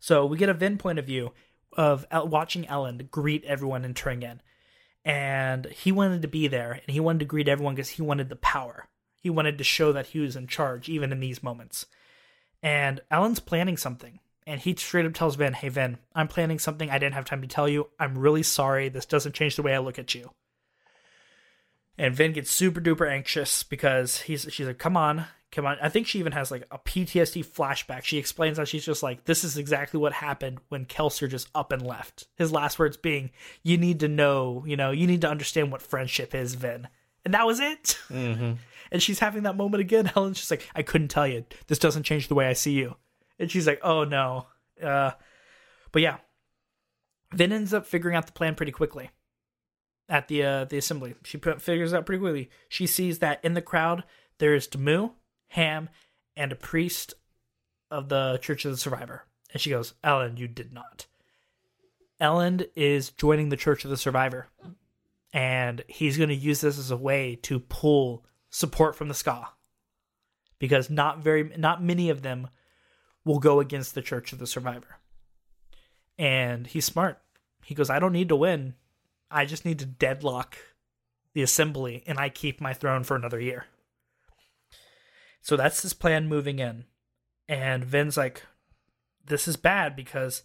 So 0.00 0.26
we 0.26 0.36
get 0.36 0.48
a 0.48 0.54
Vin 0.54 0.78
point 0.78 0.98
of 0.98 1.06
view 1.06 1.32
of 1.72 2.06
watching 2.12 2.64
Elend 2.64 3.10
greet 3.10 3.44
everyone 3.44 3.84
entering 3.84 4.22
in. 4.22 4.40
And 5.04 5.66
he 5.66 5.92
wanted 5.92 6.22
to 6.22 6.28
be 6.28 6.46
there 6.46 6.72
and 6.72 6.92
he 6.92 7.00
wanted 7.00 7.20
to 7.20 7.24
greet 7.24 7.48
everyone 7.48 7.74
because 7.74 7.90
he 7.90 8.02
wanted 8.02 8.28
the 8.28 8.36
power. 8.36 8.88
He 9.20 9.30
wanted 9.30 9.58
to 9.58 9.64
show 9.64 9.92
that 9.92 10.08
he 10.08 10.18
was 10.18 10.36
in 10.36 10.46
charge, 10.46 10.88
even 10.88 11.12
in 11.12 11.20
these 11.20 11.42
moments. 11.42 11.86
And 12.62 13.00
Elend's 13.10 13.40
planning 13.40 13.76
something. 13.76 14.20
And 14.46 14.60
he 14.60 14.74
straight 14.74 15.06
up 15.06 15.14
tells 15.14 15.36
Vin, 15.36 15.52
Hey, 15.52 15.68
Vin, 15.68 15.98
I'm 16.14 16.28
planning 16.28 16.58
something 16.58 16.90
I 16.90 16.98
didn't 16.98 17.14
have 17.14 17.24
time 17.24 17.42
to 17.42 17.48
tell 17.48 17.68
you. 17.68 17.88
I'm 17.98 18.18
really 18.18 18.42
sorry. 18.42 18.88
This 18.88 19.06
doesn't 19.06 19.34
change 19.34 19.56
the 19.56 19.62
way 19.62 19.74
I 19.74 19.78
look 19.78 19.98
at 19.98 20.14
you. 20.14 20.30
And 21.96 22.14
Vin 22.14 22.32
gets 22.32 22.50
super 22.50 22.80
duper 22.80 23.10
anxious 23.10 23.62
because 23.62 24.22
he's 24.22 24.46
she's 24.50 24.66
like, 24.66 24.78
Come 24.78 24.96
on, 24.96 25.26
come 25.52 25.66
on. 25.66 25.76
I 25.82 25.88
think 25.88 26.06
she 26.06 26.18
even 26.18 26.32
has 26.32 26.50
like 26.50 26.66
a 26.70 26.78
PTSD 26.78 27.44
flashback. 27.44 28.04
She 28.04 28.18
explains 28.18 28.58
how 28.58 28.64
she's 28.64 28.84
just 28.84 29.02
like, 29.02 29.24
This 29.24 29.44
is 29.44 29.56
exactly 29.56 29.98
what 29.98 30.12
happened 30.12 30.58
when 30.68 30.86
Kelsier 30.86 31.28
just 31.28 31.48
up 31.54 31.72
and 31.72 31.84
left. 31.84 32.26
His 32.36 32.52
last 32.52 32.78
words 32.78 32.96
being, 32.96 33.30
You 33.62 33.76
need 33.76 34.00
to 34.00 34.08
know, 34.08 34.64
you 34.66 34.76
know, 34.76 34.90
you 34.90 35.06
need 35.06 35.20
to 35.22 35.30
understand 35.30 35.72
what 35.72 35.82
friendship 35.82 36.34
is, 36.34 36.54
Vin. 36.54 36.88
And 37.24 37.34
that 37.34 37.46
was 37.46 37.60
it. 37.60 37.98
Mm-hmm. 38.08 38.52
And 38.92 39.00
she's 39.00 39.20
having 39.20 39.44
that 39.44 39.56
moment 39.56 39.80
again. 39.80 40.10
Elend's 40.16 40.40
just 40.40 40.50
like, 40.50 40.68
I 40.74 40.82
couldn't 40.82 41.12
tell 41.12 41.24
you. 41.24 41.44
This 41.68 41.78
doesn't 41.78 42.02
change 42.02 42.26
the 42.26 42.34
way 42.34 42.48
I 42.48 42.54
see 42.54 42.72
you. 42.72 42.96
And 43.38 43.48
she's 43.48 43.64
like, 43.64 43.78
oh 43.84 44.02
no. 44.02 44.46
Uh, 44.82 45.12
but 45.92 46.02
yeah. 46.02 46.16
Vin 47.32 47.52
ends 47.52 47.72
up 47.72 47.86
figuring 47.86 48.16
out 48.16 48.26
the 48.26 48.32
plan 48.32 48.56
pretty 48.56 48.72
quickly 48.72 49.10
at 50.08 50.26
the 50.28 50.42
uh, 50.42 50.64
the 50.64 50.76
assembly. 50.76 51.14
She 51.22 51.38
put, 51.38 51.62
figures 51.62 51.94
out 51.94 52.04
pretty 52.04 52.20
quickly. 52.20 52.50
She 52.68 52.86
sees 52.86 53.20
that 53.20 53.42
in 53.44 53.54
the 53.54 53.62
crowd 53.62 54.04
there's 54.38 54.66
Demoux, 54.66 55.12
Ham, 55.50 55.88
and 56.36 56.52
a 56.52 56.56
priest 56.56 57.14
of 57.90 58.08
the 58.08 58.38
Church 58.42 58.64
of 58.64 58.72
the 58.72 58.78
Survivor. 58.78 59.24
And 59.52 59.60
she 59.60 59.70
goes, 59.70 59.94
Elend, 60.04 60.38
you 60.38 60.48
did 60.48 60.72
not. 60.72 61.06
Elend 62.20 62.68
is 62.76 63.10
joining 63.10 63.48
the 63.48 63.56
Church 63.56 63.84
of 63.84 63.90
the 63.90 63.96
Survivor. 63.96 64.48
And 65.32 65.84
he's 65.86 66.16
going 66.16 66.28
to 66.28 66.34
use 66.34 66.60
this 66.60 66.78
as 66.78 66.90
a 66.90 66.96
way 66.96 67.36
to 67.42 67.60
pull 67.60 68.24
support 68.50 68.96
from 68.96 69.08
the 69.08 69.14
skaa 69.14 69.46
because 70.58 70.90
not 70.90 71.18
very 71.18 71.52
not 71.56 71.82
many 71.82 72.10
of 72.10 72.22
them 72.22 72.48
will 73.24 73.38
go 73.38 73.60
against 73.60 73.94
the 73.94 74.02
church 74.02 74.32
of 74.32 74.40
the 74.40 74.46
survivor 74.46 74.98
and 76.18 76.66
he's 76.66 76.84
smart 76.84 77.22
he 77.64 77.76
goes 77.76 77.88
i 77.88 78.00
don't 78.00 78.12
need 78.12 78.28
to 78.28 78.34
win 78.34 78.74
i 79.30 79.44
just 79.44 79.64
need 79.64 79.78
to 79.78 79.86
deadlock 79.86 80.56
the 81.32 81.42
assembly 81.42 82.02
and 82.06 82.18
I 82.18 82.28
keep 82.28 82.60
my 82.60 82.72
throne 82.72 83.04
for 83.04 83.16
another 83.16 83.40
year. 83.40 83.66
So 85.40 85.56
that's 85.56 85.82
his 85.82 85.94
plan 85.94 86.28
moving 86.28 86.58
in. 86.58 86.84
And 87.48 87.84
Vin's 87.84 88.16
like, 88.16 88.44
this 89.26 89.48
is 89.48 89.56
bad 89.56 89.96
because, 89.96 90.42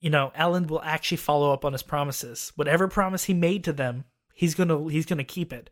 you 0.00 0.10
know, 0.10 0.32
Elend 0.36 0.68
will 0.68 0.82
actually 0.82 1.16
follow 1.16 1.52
up 1.52 1.64
on 1.64 1.72
his 1.72 1.82
promises. 1.82 2.52
Whatever 2.56 2.88
promise 2.88 3.24
he 3.24 3.34
made 3.34 3.64
to 3.64 3.72
them, 3.72 4.04
he's 4.34 4.54
gonna 4.54 4.88
he's 4.90 5.06
gonna 5.06 5.24
keep 5.24 5.52
it. 5.52 5.70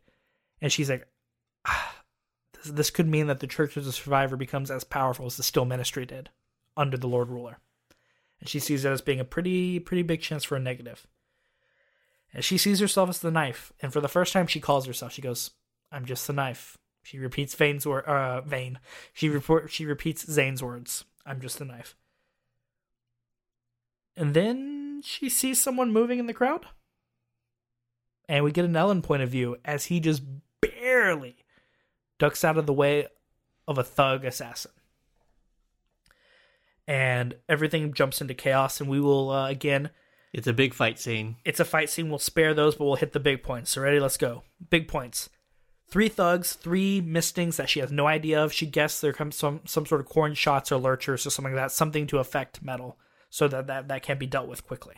And 0.61 0.71
she's 0.71 0.89
like, 0.89 1.07
ah, 1.65 2.03
this, 2.53 2.71
this 2.71 2.89
could 2.89 3.07
mean 3.07 3.27
that 3.27 3.39
the 3.39 3.47
Church 3.47 3.77
of 3.77 3.85
the 3.85 3.91
Survivor 3.91 4.35
becomes 4.35 4.71
as 4.71 4.83
powerful 4.83 5.25
as 5.25 5.37
the 5.37 5.43
Steel 5.43 5.65
Ministry 5.65 6.05
did 6.05 6.29
under 6.77 6.97
the 6.97 7.07
Lord 7.07 7.29
Ruler. 7.29 7.59
And 8.39 8.47
she 8.47 8.59
sees 8.59 8.85
it 8.85 8.89
as 8.89 9.01
being 9.01 9.19
a 9.19 9.25
pretty 9.25 9.79
pretty 9.79 10.03
big 10.03 10.21
chance 10.21 10.43
for 10.43 10.55
a 10.55 10.59
negative. 10.59 11.05
And 12.33 12.43
she 12.43 12.57
sees 12.57 12.79
herself 12.79 13.09
as 13.09 13.19
the 13.19 13.31
knife. 13.31 13.73
And 13.81 13.91
for 13.91 14.01
the 14.01 14.07
first 14.07 14.33
time, 14.33 14.47
she 14.47 14.59
calls 14.59 14.85
herself. 14.85 15.11
She 15.11 15.21
goes, 15.21 15.51
"I'm 15.91 16.05
just 16.05 16.27
the 16.27 16.33
knife." 16.33 16.77
She 17.09 17.17
repeats 17.17 17.55
Vane's 17.55 17.87
word. 17.87 18.05
Uh, 18.05 18.41
Vane. 18.41 18.77
She 19.13 19.29
report. 19.29 19.71
She 19.71 19.83
repeats 19.83 20.31
Zane's 20.31 20.61
words. 20.61 21.05
I'm 21.25 21.41
just 21.41 21.59
a 21.59 21.65
knife. 21.65 21.95
And 24.15 24.35
then 24.35 25.01
she 25.03 25.27
sees 25.27 25.59
someone 25.59 25.91
moving 25.91 26.19
in 26.19 26.27
the 26.27 26.35
crowd, 26.35 26.67
and 28.27 28.43
we 28.43 28.51
get 28.51 28.65
an 28.65 28.73
Elend 28.73 29.01
point 29.01 29.23
of 29.23 29.29
view 29.29 29.57
as 29.65 29.85
he 29.85 29.99
just 29.99 30.21
barely 30.61 31.37
ducks 32.19 32.43
out 32.43 32.59
of 32.59 32.67
the 32.67 32.73
way 32.73 33.07
of 33.67 33.79
a 33.79 33.83
thug 33.83 34.23
assassin. 34.23 34.71
And 36.87 37.37
everything 37.47 37.91
jumps 37.93 38.21
into 38.21 38.35
chaos, 38.35 38.79
and 38.79 38.87
we 38.87 38.99
will 38.99 39.31
uh, 39.31 39.49
again 39.49 39.89
It's 40.31 40.47
a 40.47 40.53
big 40.53 40.75
fight 40.75 40.99
scene. 40.99 41.37
it's 41.43 41.59
a 41.59 41.65
fight 41.65 41.89
scene. 41.89 42.09
We'll 42.09 42.19
spare 42.19 42.53
those, 42.53 42.75
but 42.75 42.85
we'll 42.85 42.95
hit 42.97 43.13
the 43.13 43.19
big 43.19 43.41
points. 43.41 43.71
So 43.71 43.81
ready? 43.81 43.99
Let's 43.99 44.17
go. 44.17 44.43
Big 44.69 44.87
points. 44.87 45.29
Three 45.89 46.09
thugs, 46.09 46.53
three 46.53 47.01
mistings 47.01 47.57
that 47.57 47.69
she 47.69 47.79
has 47.79 47.91
no 47.91 48.05
idea 48.05 48.43
of. 48.43 48.53
She 48.53 48.67
guessed 48.67 49.01
there 49.01 49.13
comes 49.13 49.35
some 49.35 49.61
some 49.65 49.85
sort 49.85 50.01
of 50.01 50.07
coin 50.07 50.35
shots 50.35 50.71
or 50.71 50.77
lurchers 50.77 51.25
or 51.25 51.29
something 51.31 51.53
like 51.53 51.63
that, 51.63 51.71
something 51.71 52.05
to 52.07 52.19
affect 52.19 52.63
metal, 52.63 52.97
so 53.29 53.47
that 53.47 53.67
that, 53.67 53.87
that 53.87 54.03
can 54.03 54.17
be 54.19 54.27
dealt 54.27 54.47
with 54.47 54.65
quickly. 54.65 54.95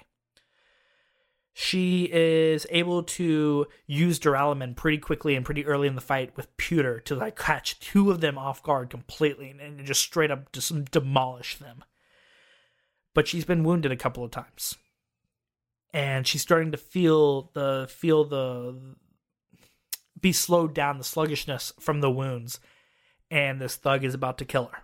She 1.53 2.09
is 2.11 2.65
able 2.69 3.03
to 3.03 3.67
use 3.85 4.19
Duralumin 4.19 4.75
pretty 4.75 4.97
quickly 4.97 5.35
and 5.35 5.45
pretty 5.45 5.65
early 5.65 5.87
in 5.87 5.95
the 5.95 6.01
fight 6.01 6.35
with 6.37 6.55
Pewter 6.57 6.99
to 7.01 7.15
like 7.15 7.37
catch 7.37 7.79
two 7.79 8.09
of 8.09 8.21
them 8.21 8.37
off 8.37 8.63
guard 8.63 8.89
completely 8.89 9.49
and, 9.49 9.59
and 9.61 9.85
just 9.85 10.01
straight 10.01 10.31
up 10.31 10.51
just 10.51 10.91
demolish 10.91 11.57
them. 11.57 11.83
But 13.13 13.27
she's 13.27 13.45
been 13.45 13.63
wounded 13.63 13.91
a 13.91 13.97
couple 13.97 14.23
of 14.23 14.31
times 14.31 14.77
and 15.93 16.25
she's 16.25 16.41
starting 16.41 16.71
to 16.71 16.77
feel 16.77 17.51
the 17.53 17.87
feel 17.89 18.23
the 18.23 18.95
be 20.21 20.31
slowed 20.31 20.73
down 20.73 20.97
the 20.97 21.03
sluggishness 21.03 21.73
from 21.79 22.01
the 22.01 22.11
wounds 22.11 22.59
and 23.31 23.61
this 23.61 23.77
thug 23.77 24.03
is 24.03 24.13
about 24.13 24.37
to 24.39 24.45
kill 24.45 24.65
her. 24.65 24.83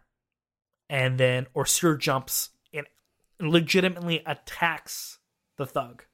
And 0.90 1.20
then 1.20 1.48
OreSeur 1.54 2.00
jumps 2.00 2.52
and 2.74 2.88
legitimately 3.40 4.24
attacks 4.26 5.20
the 5.58 5.66
thug. 5.66 6.06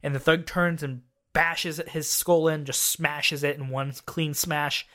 And 0.00 0.14
the 0.14 0.20
thug 0.20 0.46
turns 0.46 0.84
and 0.84 1.02
bashes 1.32 1.80
at 1.80 1.90
his 1.90 2.08
skull 2.08 2.48
in 2.48 2.64
just 2.64 2.82
smashes 2.82 3.42
it 3.42 3.56
in 3.56 3.68
one 3.68 3.92
clean 4.06 4.32
smash. 4.32 4.86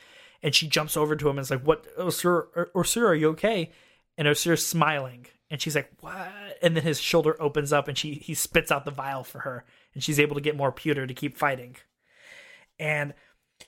And 0.42 0.54
she 0.54 0.66
jumps 0.66 0.96
over 0.96 1.14
to 1.14 1.28
him 1.28 1.36
and 1.36 1.44
is 1.44 1.50
like 1.50 1.62
what 1.62 1.86
OreSeur, 1.98 2.72
OreSeur 2.74 3.08
are 3.08 3.14
you 3.14 3.28
okay? 3.30 3.70
And 4.16 4.26
OreSeur's 4.26 4.64
smiling 4.64 5.26
and 5.50 5.60
she's 5.60 5.76
like 5.76 5.90
what? 6.00 6.32
And 6.62 6.74
then 6.74 6.84
his 6.84 7.00
shoulder 7.00 7.36
opens 7.38 7.72
up 7.72 7.86
and 7.86 7.98
she 7.98 8.14
he 8.14 8.32
spits 8.32 8.72
out 8.72 8.86
the 8.86 8.90
vial 8.90 9.24
for 9.24 9.40
her 9.40 9.66
and 9.92 10.02
she's 10.02 10.18
able 10.18 10.36
to 10.36 10.40
get 10.40 10.56
more 10.56 10.72
pewter 10.72 11.06
to 11.06 11.14
keep 11.14 11.36
fighting. 11.36 11.76
And 12.78 13.14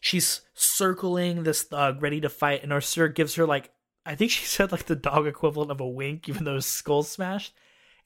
she's 0.00 0.42
circling 0.54 1.42
this 1.42 1.62
thug 1.62 2.02
ready 2.02 2.20
to 2.20 2.28
fight 2.28 2.62
and 2.62 2.72
OreSeur 2.72 3.14
gives 3.14 3.34
her 3.34 3.46
like 3.46 3.70
I 4.06 4.14
think 4.14 4.30
she 4.30 4.44
said 4.46 4.72
like 4.72 4.86
the 4.86 4.96
dog 4.96 5.26
equivalent 5.26 5.70
of 5.70 5.80
a 5.80 5.88
wink 5.88 6.28
even 6.28 6.44
though 6.44 6.56
his 6.56 6.66
skull's 6.66 7.10
smashed 7.10 7.54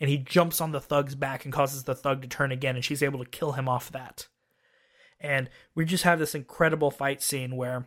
and 0.00 0.10
he 0.10 0.18
jumps 0.18 0.60
on 0.60 0.72
the 0.72 0.80
thug's 0.80 1.14
back 1.14 1.44
and 1.44 1.52
causes 1.52 1.84
the 1.84 1.94
thug 1.94 2.22
to 2.22 2.28
turn 2.28 2.52
again 2.52 2.76
and 2.76 2.84
she's 2.84 3.02
able 3.02 3.18
to 3.18 3.30
kill 3.30 3.52
him 3.52 3.68
off 3.68 3.92
that 3.92 4.28
and 5.20 5.48
we 5.74 5.84
just 5.84 6.04
have 6.04 6.18
this 6.18 6.34
incredible 6.34 6.90
fight 6.90 7.22
scene 7.22 7.56
where 7.56 7.86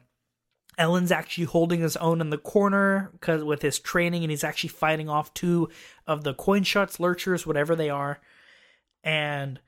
Elend's 0.77 1.11
actually 1.11 1.45
holding 1.45 1.81
his 1.81 1.95
own 1.97 2.21
in 2.21 2.29
the 2.29 2.37
corner 2.37 3.09
because 3.13 3.43
with 3.43 3.61
his 3.61 3.79
training, 3.79 4.23
and 4.23 4.31
he's 4.31 4.43
actually 4.43 4.69
fighting 4.69 5.09
off 5.09 5.33
two 5.33 5.69
of 6.05 6.23
the 6.23 6.33
coin 6.33 6.63
shots, 6.63 6.99
lurchers, 6.99 7.47
whatever 7.47 7.75
they 7.75 7.89
are, 7.89 8.19
and 9.03 9.59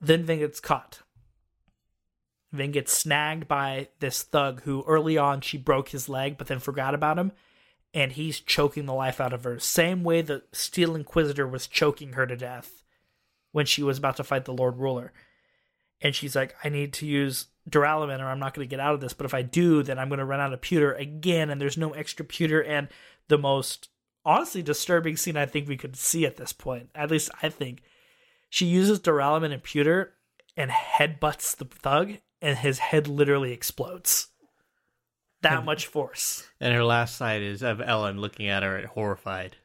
then 0.00 0.24
Vin 0.24 0.40
gets 0.40 0.60
caught. 0.60 1.00
Vin 2.56 2.72
gets 2.72 2.92
snagged 2.92 3.48
by 3.48 3.88
this 4.00 4.22
thug 4.22 4.62
who 4.62 4.84
early 4.86 5.16
on 5.18 5.40
she 5.40 5.58
broke 5.58 5.90
his 5.90 6.08
leg, 6.08 6.38
but 6.38 6.46
then 6.46 6.58
forgot 6.58 6.94
about 6.94 7.18
him, 7.18 7.32
and 7.94 8.12
he's 8.12 8.40
choking 8.40 8.86
the 8.86 8.94
life 8.94 9.20
out 9.20 9.32
of 9.32 9.44
her. 9.44 9.58
Same 9.58 10.04
way 10.04 10.22
the 10.22 10.42
Steel 10.52 10.94
Inquisitor 10.94 11.46
was 11.46 11.66
choking 11.66 12.12
her 12.12 12.26
to 12.26 12.36
death 12.36 12.82
when 13.52 13.66
she 13.66 13.82
was 13.82 13.98
about 13.98 14.16
to 14.16 14.24
fight 14.24 14.44
the 14.44 14.52
Lord 14.52 14.76
Ruler. 14.76 15.12
And 16.00 16.14
she's 16.14 16.36
like, 16.36 16.54
I 16.62 16.68
need 16.68 16.92
to 16.94 17.06
use 17.06 17.46
Duralumin 17.68 18.20
or 18.20 18.26
I'm 18.26 18.38
not 18.38 18.54
going 18.54 18.68
to 18.68 18.70
get 18.70 18.80
out 18.80 18.94
of 18.94 19.00
this. 19.00 19.14
But 19.14 19.24
if 19.24 19.32
I 19.32 19.42
do, 19.42 19.82
then 19.82 19.98
I'm 19.98 20.08
going 20.08 20.18
to 20.18 20.24
run 20.24 20.40
out 20.40 20.52
of 20.52 20.60
pewter 20.60 20.92
again, 20.92 21.48
and 21.48 21.60
there's 21.60 21.78
no 21.78 21.92
extra 21.92 22.24
pewter. 22.24 22.62
And 22.62 22.88
the 23.28 23.38
most 23.38 23.88
honestly 24.24 24.62
disturbing 24.62 25.16
scene 25.16 25.36
I 25.36 25.46
think 25.46 25.68
we 25.68 25.76
could 25.76 25.96
see 25.96 26.26
at 26.26 26.36
this 26.36 26.52
point, 26.52 26.90
at 26.94 27.10
least 27.10 27.30
I 27.42 27.48
think, 27.48 27.82
she 28.48 28.66
uses 28.66 29.00
Duralumin 29.00 29.52
and 29.52 29.62
pewter 29.62 30.14
and 30.56 30.70
headbutts 30.70 31.56
the 31.56 31.64
thug, 31.64 32.18
and 32.40 32.58
his 32.58 32.78
head 32.78 33.08
literally 33.08 33.52
explodes. 33.52 34.28
That 35.42 35.64
much 35.64 35.86
force. 35.86 36.48
And 36.60 36.74
her 36.74 36.82
last 36.82 37.16
sight 37.16 37.42
is 37.42 37.62
of 37.62 37.78
Elend 37.78 38.18
looking 38.18 38.48
at 38.48 38.64
her 38.64 38.86
horrified. 38.88 39.56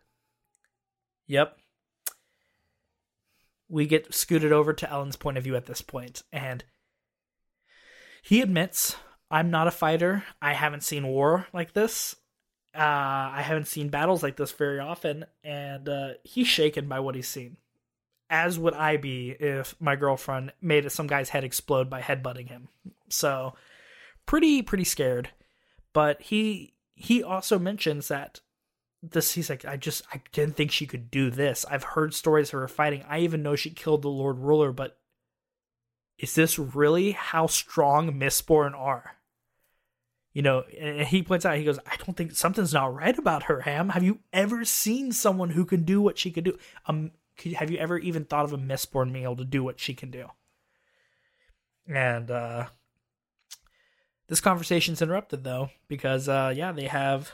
Yep. 1.28 1.58
We 3.68 3.88
get 3.88 4.13
scooted 4.13 4.51
over 4.51 4.74
to 4.74 4.86
Elend's 4.86 5.16
point 5.16 5.38
of 5.38 5.44
view 5.44 5.56
at 5.56 5.66
this 5.66 5.82
point, 5.82 6.24
and 6.32 6.63
he 8.22 8.42
admits, 8.42 8.96
I'm 9.32 9.50
not 9.50 9.68
a 9.68 9.72
fighter. 9.72 10.25
I 10.42 10.54
haven't 10.54 10.84
seen 10.84 11.08
war 11.08 11.48
like 11.54 11.74
this. 11.74 12.16
Uh, 12.75 13.32
I 13.34 13.42
haven't 13.42 13.68
seen 13.68 13.90
battles 13.90 14.24
like 14.24 14.36
this 14.36 14.51
very 14.51 14.80
often, 14.80 15.25
and 15.44 15.90
uh, 15.90 16.10
he's 16.24 16.48
shaken 16.48 16.88
by 16.88 17.00
what 17.00 17.16
he's 17.16 17.28
seen. 17.28 17.58
As 18.32 18.58
would 18.58 18.74
I 18.74 18.96
be 18.96 19.36
if 19.40 19.76
my 19.80 19.98
girlfriend 19.98 20.54
made 20.62 20.90
some 20.90 21.06
guy's 21.06 21.30
head 21.30 21.44
explode 21.44 21.90
by 21.90 22.02
headbutting 22.02 22.48
him. 22.48 22.70
So, 23.10 23.56
pretty 24.26 24.62
pretty 24.62 24.86
scared. 24.86 25.30
But 25.94 26.22
he 26.22 26.74
he 26.96 27.22
also 27.22 27.60
mentions 27.60 28.08
that 28.08 28.40
this 29.04 29.34
he's 29.34 29.50
like 29.50 29.66
I 29.66 29.76
just 29.76 30.04
I 30.14 30.22
didn't 30.32 30.56
think 30.56 30.72
she 30.72 30.88
could 30.88 31.12
do 31.12 31.30
this. 31.30 31.66
I've 31.70 31.84
heard 31.84 32.14
stories 32.14 32.48
of 32.50 32.60
her 32.60 32.68
fighting. 32.68 33.04
I 33.08 33.20
even 33.20 33.44
know 33.44 33.56
she 33.56 33.70
killed 33.70 34.02
the 34.02 34.10
Lord 34.10 34.40
Ruler, 34.40 34.72
but 34.72 34.98
is 36.18 36.36
this 36.36 36.58
really 36.60 37.12
how 37.12 37.48
strong 37.48 38.14
Mistborn 38.14 38.78
are? 38.78 39.18
You 40.34 40.44
know, 40.44 40.64
and 40.80 41.06
he 41.08 41.24
points 41.24 41.46
out, 41.46 41.58
he 41.58 41.66
goes, 41.66 41.80
I 41.86 41.98
don't 41.98 42.16
think 42.16 42.32
something's 42.34 42.74
not 42.74 42.94
right 42.94 43.18
about 43.18 43.44
her, 43.44 43.62
Ham. 43.62 43.90
Have 43.90 44.04
you 44.04 44.20
ever 44.32 44.64
seen 44.64 45.12
someone 45.12 45.50
who 45.50 45.66
can 45.66 45.84
do 45.84 46.02
what 46.02 46.18
she 46.18 46.32
could 46.32 46.46
do? 46.46 46.58
Um, 46.86 47.12
have 47.55 47.71
you 47.71 47.77
ever 47.77 47.98
even 47.98 48.25
thought 48.25 48.45
of 48.45 48.53
a 48.53 48.57
Mistborn 48.57 49.12
being 49.12 49.25
able 49.25 49.38
to 49.38 49.45
do 49.45 49.63
what 49.63 49.79
she 49.79 49.93
can 49.93 50.12
do? 50.12 50.27
And 51.88 52.29
uh, 52.29 52.67
this 54.27 54.41
conversation's 54.41 55.01
interrupted 55.01 55.43
though, 55.43 55.69
because 55.88 56.29
uh, 56.29 56.53
yeah, 56.55 56.71
they 56.71 56.88
have 56.88 57.33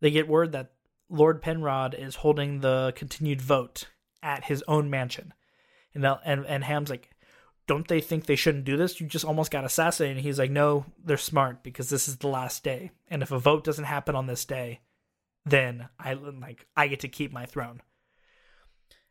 they 0.00 0.10
get 0.10 0.28
word 0.28 0.52
that 0.52 0.72
Lord 1.08 1.42
Penrod 1.42 1.94
is 1.94 2.16
holding 2.16 2.60
the 2.60 2.92
continued 2.96 3.42
vote 3.42 3.88
at 4.22 4.44
his 4.44 4.64
own 4.66 4.90
mansion, 4.90 5.32
and 5.94 6.04
and 6.24 6.46
and 6.46 6.64
Ham's 6.64 6.90
like, 6.90 7.10
don't 7.66 7.86
they 7.86 8.00
think 8.00 8.26
they 8.26 8.36
shouldn't 8.36 8.64
do 8.64 8.76
this? 8.76 9.00
You 9.00 9.06
just 9.06 9.24
almost 9.24 9.52
got 9.52 9.64
assassinated. 9.64 10.16
And 10.16 10.26
he's 10.26 10.38
like, 10.40 10.50
no, 10.50 10.86
they're 11.04 11.16
smart 11.16 11.62
because 11.62 11.88
this 11.88 12.08
is 12.08 12.16
the 12.16 12.28
last 12.28 12.64
day, 12.64 12.90
and 13.08 13.22
if 13.22 13.30
a 13.30 13.38
vote 13.38 13.62
doesn't 13.62 13.84
happen 13.84 14.16
on 14.16 14.26
this 14.26 14.44
day, 14.44 14.80
then 15.44 15.88
I 15.98 16.14
like 16.14 16.66
I 16.76 16.88
get 16.88 17.00
to 17.00 17.08
keep 17.08 17.32
my 17.32 17.46
throne. 17.46 17.82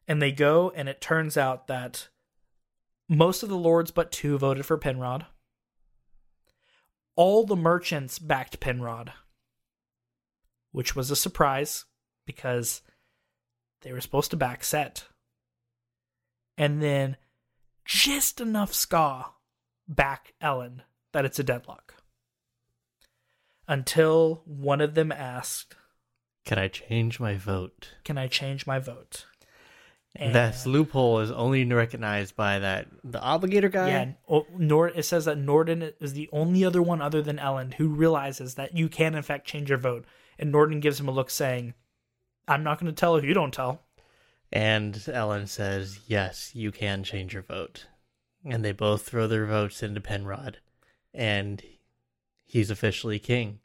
And 0.10 0.20
they 0.20 0.32
go, 0.32 0.72
and 0.75 0.89
it 0.89 1.01
turns 1.01 1.38
out 1.38 1.68
that 1.68 2.08
most 3.08 3.44
of 3.44 3.50
the 3.50 3.56
lords 3.56 3.92
but 3.92 4.12
two 4.12 4.39
voted 4.39 4.66
for 4.66 4.75
Penrod. 4.75 5.28
All 7.16 7.46
the 7.46 7.56
merchants 7.56 8.18
backed 8.18 8.60
Penrod, 8.60 9.13
which 10.72 10.96
was 10.96 11.12
a 11.12 11.16
surprise 11.16 11.86
because 12.25 12.82
they 13.82 13.94
were 13.94 14.01
supposed 14.01 14.32
to 14.32 14.38
back 14.38 14.63
Cett. 14.63 15.06
And 16.58 16.82
then 16.82 17.16
just 17.86 18.42
enough 18.42 18.72
Skaa 18.72 19.34
back 19.88 20.34
Elend 20.42 20.82
that 21.12 21.24
it's 21.24 21.38
a 21.38 21.44
deadlock. 21.44 21.94
Until 23.68 24.42
one 24.46 24.82
of 24.82 24.96
them 24.96 25.12
asked, 25.12 25.75
Can 26.46 26.58
I 26.58 26.68
change 26.68 27.20
my 27.20 27.36
vote? 27.36 27.96
Can 28.04 28.18
I 28.18 28.28
change 28.28 28.66
my 28.66 28.80
vote? 28.80 29.25
And- 30.16 30.34
This 30.34 30.66
loophole 30.66 31.20
is 31.20 31.32
only 31.32 31.63
recognized 31.66 32.36
by 32.36 32.60
that 32.60 32.88
the 33.04 33.20
obligator 33.20 33.72
guy. 33.72 33.89
Yeah, 33.89 34.12
oh, 34.28 34.48
Nord. 34.58 34.94
It 34.96 35.04
says 35.04 35.25
that 35.25 35.38
Noorden 35.38 35.94
is 36.00 36.13
the 36.13 36.30
only 36.32 36.66
other 36.66 36.82
one 36.82 37.01
other 37.01 37.22
than 37.22 37.38
Elend 37.38 37.75
who 37.75 37.89
realizes 37.89 38.56
that 38.56 38.75
you 38.75 38.89
can 38.89 39.16
in 39.16 39.22
fact 39.22 39.48
change 39.48 39.70
your 39.70 39.78
vote, 39.78 40.06
and 40.38 40.54
Noorden 40.54 40.82
gives 40.82 41.00
him 41.00 41.08
a 41.08 41.12
look, 41.12 41.30
saying, 41.30 41.74
"I'm 42.48 42.63
not 42.63 42.80
going 42.80 42.94
to 42.94 43.00
tell 43.00 43.16
if 43.16 43.24
you 43.24 43.34
don't 43.34 43.54
tell." 43.54 43.84
And 44.51 44.96
Elend 44.96 45.48
says, 45.50 46.00
Yes, 46.08 46.51
you 46.56 46.72
can 46.72 47.04
change 47.04 47.34
your 47.34 47.44
vote. 47.44 47.86
And 48.44 48.66
they 48.66 48.72
both 48.72 49.04
throw 49.04 49.28
their 49.28 49.46
votes 49.46 49.84
into 49.84 50.01
Penrod. 50.01 50.58
And 51.13 51.62
he's 52.46 52.72
officially 52.72 53.20
king. 53.20 53.60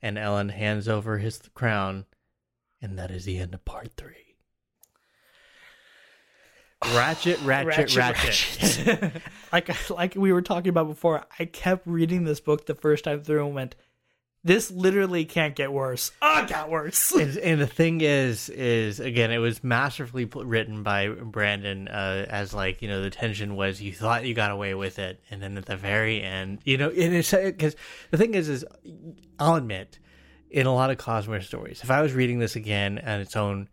And 0.00 0.16
Elend 0.16 0.52
hands 0.52 0.88
over 0.88 1.18
his 1.18 1.38
crown. 1.54 2.06
And 2.80 2.98
that 2.98 3.10
is 3.10 3.24
the 3.26 3.38
end 3.38 3.52
of 3.52 3.64
part 3.64 3.92
three. 3.96 4.31
Ratchet, 6.94 7.40
ratchet, 7.42 7.96
ratchet. 7.96 9.22
like 9.52 9.90
like 9.90 10.14
we 10.14 10.32
were 10.32 10.42
talking 10.42 10.68
about 10.68 10.88
before, 10.88 11.24
I 11.38 11.44
kept 11.44 11.86
reading 11.86 12.24
this 12.24 12.40
book 12.40 12.66
the 12.66 12.74
first 12.74 13.04
time 13.04 13.22
through 13.22 13.46
and 13.46 13.54
went, 13.54 13.76
"This 14.42 14.70
literally 14.70 15.24
can't 15.24 15.54
get 15.54 15.72
worse." 15.72 16.10
Oh, 16.20 16.42
it 16.42 16.48
got 16.48 16.70
worse. 16.70 17.12
and, 17.12 17.36
and 17.38 17.60
the 17.60 17.66
thing 17.66 18.00
is, 18.00 18.48
is 18.48 19.00
again, 19.00 19.30
it 19.30 19.38
was 19.38 19.62
masterfully 19.62 20.24
written 20.24 20.82
by 20.82 21.08
Brandon. 21.08 21.88
Uh, 21.88 22.26
as 22.28 22.52
like 22.52 22.82
you 22.82 22.88
know, 22.88 23.02
the 23.02 23.10
tension 23.10 23.54
was 23.56 23.80
you 23.80 23.92
thought 23.92 24.24
you 24.24 24.34
got 24.34 24.50
away 24.50 24.74
with 24.74 24.98
it, 24.98 25.20
and 25.30 25.42
then 25.42 25.56
at 25.56 25.66
the 25.66 25.76
very 25.76 26.22
end, 26.22 26.60
you 26.64 26.76
know, 26.76 26.88
and 26.88 27.14
it's 27.14 27.30
because 27.30 27.76
the 28.10 28.18
thing 28.18 28.34
is, 28.34 28.48
is 28.48 28.64
I'll 29.38 29.54
admit, 29.54 29.98
in 30.50 30.66
a 30.66 30.74
lot 30.74 30.90
of 30.90 30.98
Cosmere 30.98 31.42
stories, 31.42 31.80
if 31.82 31.90
I 31.90 32.02
was 32.02 32.12
reading 32.12 32.38
this 32.38 32.56
again 32.56 32.98
on 32.98 33.20
its 33.20 33.36
own, 33.36 33.68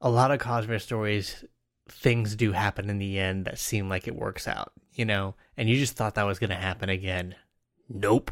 a 0.00 0.10
lot 0.10 0.30
of 0.30 0.38
Cosmere 0.40 0.80
stories, 0.80 1.44
things 1.88 2.34
do 2.34 2.52
happen 2.52 2.90
in 2.90 2.98
the 2.98 3.18
end 3.18 3.44
that 3.44 3.58
seem 3.58 3.88
like 3.88 4.08
it 4.08 4.16
works 4.16 4.48
out, 4.48 4.72
you 4.94 5.04
know, 5.04 5.34
and 5.56 5.68
you 5.68 5.76
just 5.76 5.94
thought 5.94 6.14
that 6.16 6.26
was 6.26 6.38
going 6.38 6.50
to 6.50 6.56
happen 6.56 6.88
again. 6.88 7.34
Nope. 7.88 8.30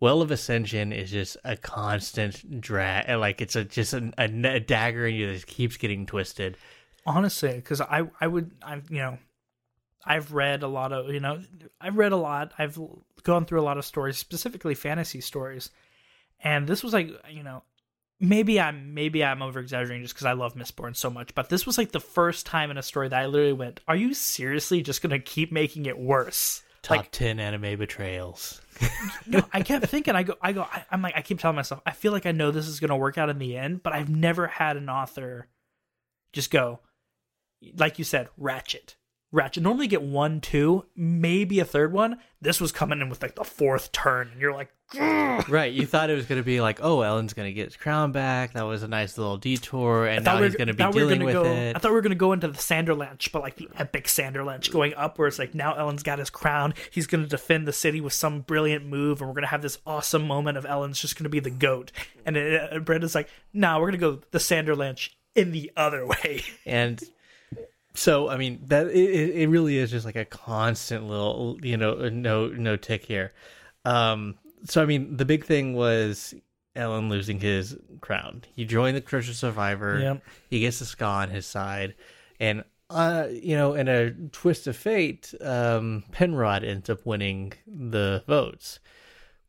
Well 0.00 0.22
of 0.22 0.30
Ascension 0.30 0.92
is 0.92 1.10
just 1.10 1.36
a 1.44 1.56
constant 1.56 2.60
drag, 2.60 3.08
eh, 3.08 3.16
like 3.16 3.40
it's 3.40 3.56
a 3.56 3.64
just 3.64 3.94
a, 3.94 4.12
a, 4.16 4.24
a 4.24 4.60
dagger 4.60 5.06
in 5.06 5.14
you 5.16 5.26
that 5.26 5.32
just 5.34 5.46
keeps 5.48 5.76
getting 5.76 6.06
twisted. 6.06 6.56
Honestly, 7.04 7.54
because 7.56 7.80
I 7.80 8.08
I 8.20 8.28
would 8.28 8.52
I've 8.62 8.88
you 8.90 8.98
know 8.98 9.18
I've 10.04 10.32
read 10.32 10.62
a 10.62 10.68
lot 10.68 10.92
of 10.92 11.12
you 11.12 11.18
know 11.18 11.40
I've 11.80 11.96
read 11.96 12.12
a 12.12 12.16
lot. 12.16 12.52
I've 12.58 12.78
gone 13.24 13.44
through 13.44 13.60
a 13.60 13.62
lot 13.62 13.76
of 13.76 13.84
stories, 13.84 14.18
specifically 14.18 14.76
fantasy 14.76 15.20
stories, 15.20 15.70
and 16.44 16.68
this 16.68 16.84
was 16.84 16.92
like 16.92 17.10
you 17.28 17.42
know 17.42 17.64
maybe 18.20 18.60
I'm 18.60 18.94
maybe 18.94 19.24
I'm 19.24 19.42
over 19.42 19.60
exaggerating 19.60 20.02
just 20.02 20.14
because 20.14 20.26
I 20.26 20.32
love 20.32 20.54
Mistborn 20.54 20.96
so 20.96 21.10
much, 21.10 21.34
but 21.34 21.48
this 21.48 21.66
was 21.66 21.78
like 21.78 21.92
the 21.92 22.00
first 22.00 22.46
time 22.46 22.70
in 22.70 22.78
a 22.78 22.82
story 22.82 23.08
that 23.08 23.20
I 23.20 23.26
literally 23.26 23.52
went, 23.52 23.80
"Are 23.86 23.96
you 23.96 24.14
seriously 24.14 24.82
just 24.82 25.02
gonna 25.02 25.18
keep 25.18 25.52
making 25.52 25.86
it 25.86 25.98
worse?" 25.98 26.62
Top 26.82 26.96
Like 26.96 27.10
ten 27.10 27.40
anime 27.40 27.78
betrayals. 27.78 28.60
no, 29.26 29.42
I 29.52 29.62
kept 29.62 29.86
thinking. 29.86 30.14
I 30.14 30.22
go, 30.22 30.34
I 30.40 30.52
go. 30.52 30.62
I, 30.62 30.84
I'm 30.90 31.02
like, 31.02 31.16
I 31.16 31.22
keep 31.22 31.40
telling 31.40 31.56
myself, 31.56 31.80
I 31.84 31.90
feel 31.90 32.12
like 32.12 32.26
I 32.26 32.32
know 32.32 32.50
this 32.50 32.68
is 32.68 32.78
going 32.78 32.90
to 32.90 32.96
work 32.96 33.18
out 33.18 33.28
in 33.28 33.38
the 33.38 33.56
end, 33.56 33.82
but 33.82 33.92
I've 33.92 34.08
never 34.08 34.46
had 34.46 34.76
an 34.76 34.88
author 34.88 35.48
just 36.32 36.50
go, 36.50 36.80
like 37.76 37.98
you 37.98 38.04
said, 38.04 38.28
ratchet, 38.36 38.94
ratchet. 39.32 39.62
Normally 39.62 39.86
you 39.86 39.90
get 39.90 40.02
one, 40.02 40.40
two, 40.40 40.86
maybe 40.96 41.60
a 41.60 41.64
third 41.64 41.92
one. 41.92 42.18
This 42.40 42.60
was 42.60 42.72
coming 42.72 43.00
in 43.00 43.08
with 43.08 43.22
like 43.22 43.34
the 43.34 43.44
fourth 43.44 43.92
turn, 43.92 44.28
and 44.32 44.40
you're 44.40 44.54
like, 44.54 44.70
"Ugh." 44.98 45.48
right, 45.48 45.72
you 45.72 45.86
thought 45.86 46.10
it 46.10 46.14
was 46.14 46.26
going 46.26 46.40
to 46.40 46.44
be 46.44 46.60
like, 46.60 46.80
oh, 46.82 47.02
Elend's 47.02 47.32
going 47.34 47.48
to 47.48 47.52
get 47.52 47.66
his 47.66 47.76
crown 47.76 48.12
back. 48.12 48.52
That 48.52 48.62
was 48.62 48.82
a 48.82 48.88
nice 48.88 49.18
little 49.18 49.36
detour, 49.36 50.06
and 50.06 50.24
now 50.24 50.38
we 50.38 50.46
he's 50.46 50.56
going 50.56 50.68
to 50.68 50.74
be 50.74 50.84
we 50.84 50.92
dealing 50.92 51.18
gonna 51.20 51.24
with 51.26 51.34
go, 51.34 51.44
it. 51.44 51.76
I 51.76 51.78
thought 51.78 51.90
we 51.90 51.96
were 51.96 52.02
going 52.02 52.10
to 52.10 52.16
go 52.16 52.32
into 52.32 52.48
the 52.48 52.58
Sanderlanche, 52.58 53.32
but 53.32 53.42
like 53.42 53.56
the 53.56 53.68
epic 53.76 54.06
Sanderlanche 54.06 54.70
going 54.72 54.94
up, 54.94 55.18
where 55.18 55.28
it's 55.28 55.38
like 55.38 55.54
now 55.54 55.74
Elend's 55.74 56.02
got 56.02 56.18
his 56.18 56.30
crown. 56.30 56.74
He's 56.90 57.06
going 57.06 57.22
to 57.22 57.28
defend 57.28 57.66
the 57.66 57.72
city 57.72 58.00
with 58.00 58.12
some 58.12 58.40
brilliant 58.40 58.86
move, 58.86 59.20
and 59.20 59.28
we're 59.28 59.34
going 59.34 59.42
to 59.42 59.48
have 59.48 59.62
this 59.62 59.78
awesome 59.86 60.26
moment 60.26 60.56
of 60.56 60.64
Elend's 60.64 61.00
just 61.00 61.16
going 61.16 61.24
to 61.24 61.30
be 61.30 61.40
the 61.40 61.50
goat. 61.50 61.92
And 62.24 62.36
it, 62.36 62.72
uh, 62.72 62.78
Brandon's 62.78 63.14
like, 63.14 63.28
"No, 63.52 63.78
we're 63.78 63.90
going 63.90 63.92
to 63.92 63.98
go 63.98 64.20
the 64.30 64.38
Sanderlanche 64.38 65.10
in 65.34 65.52
the 65.52 65.72
other 65.76 66.06
way." 66.06 66.42
and 66.66 67.02
so 67.94 68.28
i 68.28 68.36
mean 68.36 68.60
that 68.66 68.86
it, 68.88 69.30
it 69.36 69.48
really 69.48 69.78
is 69.78 69.90
just 69.90 70.06
like 70.06 70.16
a 70.16 70.24
constant 70.24 71.06
little 71.08 71.58
you 71.62 71.76
know 71.76 72.08
no 72.08 72.48
no 72.48 72.76
tick 72.76 73.04
here. 73.04 73.32
Um 73.84 74.36
so 74.64 74.82
i 74.82 74.86
mean 74.86 75.16
the 75.16 75.24
big 75.24 75.44
thing 75.44 75.74
was 75.74 76.34
elend 76.76 77.10
losing 77.10 77.40
his 77.40 77.76
crown. 78.00 78.44
He 78.54 78.64
joined 78.64 78.96
the 78.96 79.00
Crusher 79.00 79.34
survivor. 79.34 79.98
Yep. 79.98 80.22
he 80.50 80.60
gets 80.60 80.78
the 80.78 80.84
skaa 80.84 81.22
on 81.22 81.30
his 81.30 81.46
side. 81.46 81.94
And 82.38 82.64
uh 82.90 83.26
you 83.30 83.56
know 83.56 83.74
in 83.74 83.88
a 83.88 84.10
twist 84.10 84.66
of 84.66 84.76
fate 84.76 85.34
um 85.40 86.04
penrod 86.12 86.64
ends 86.64 86.88
up 86.88 87.04
winning 87.04 87.52
the 87.66 88.22
votes 88.26 88.78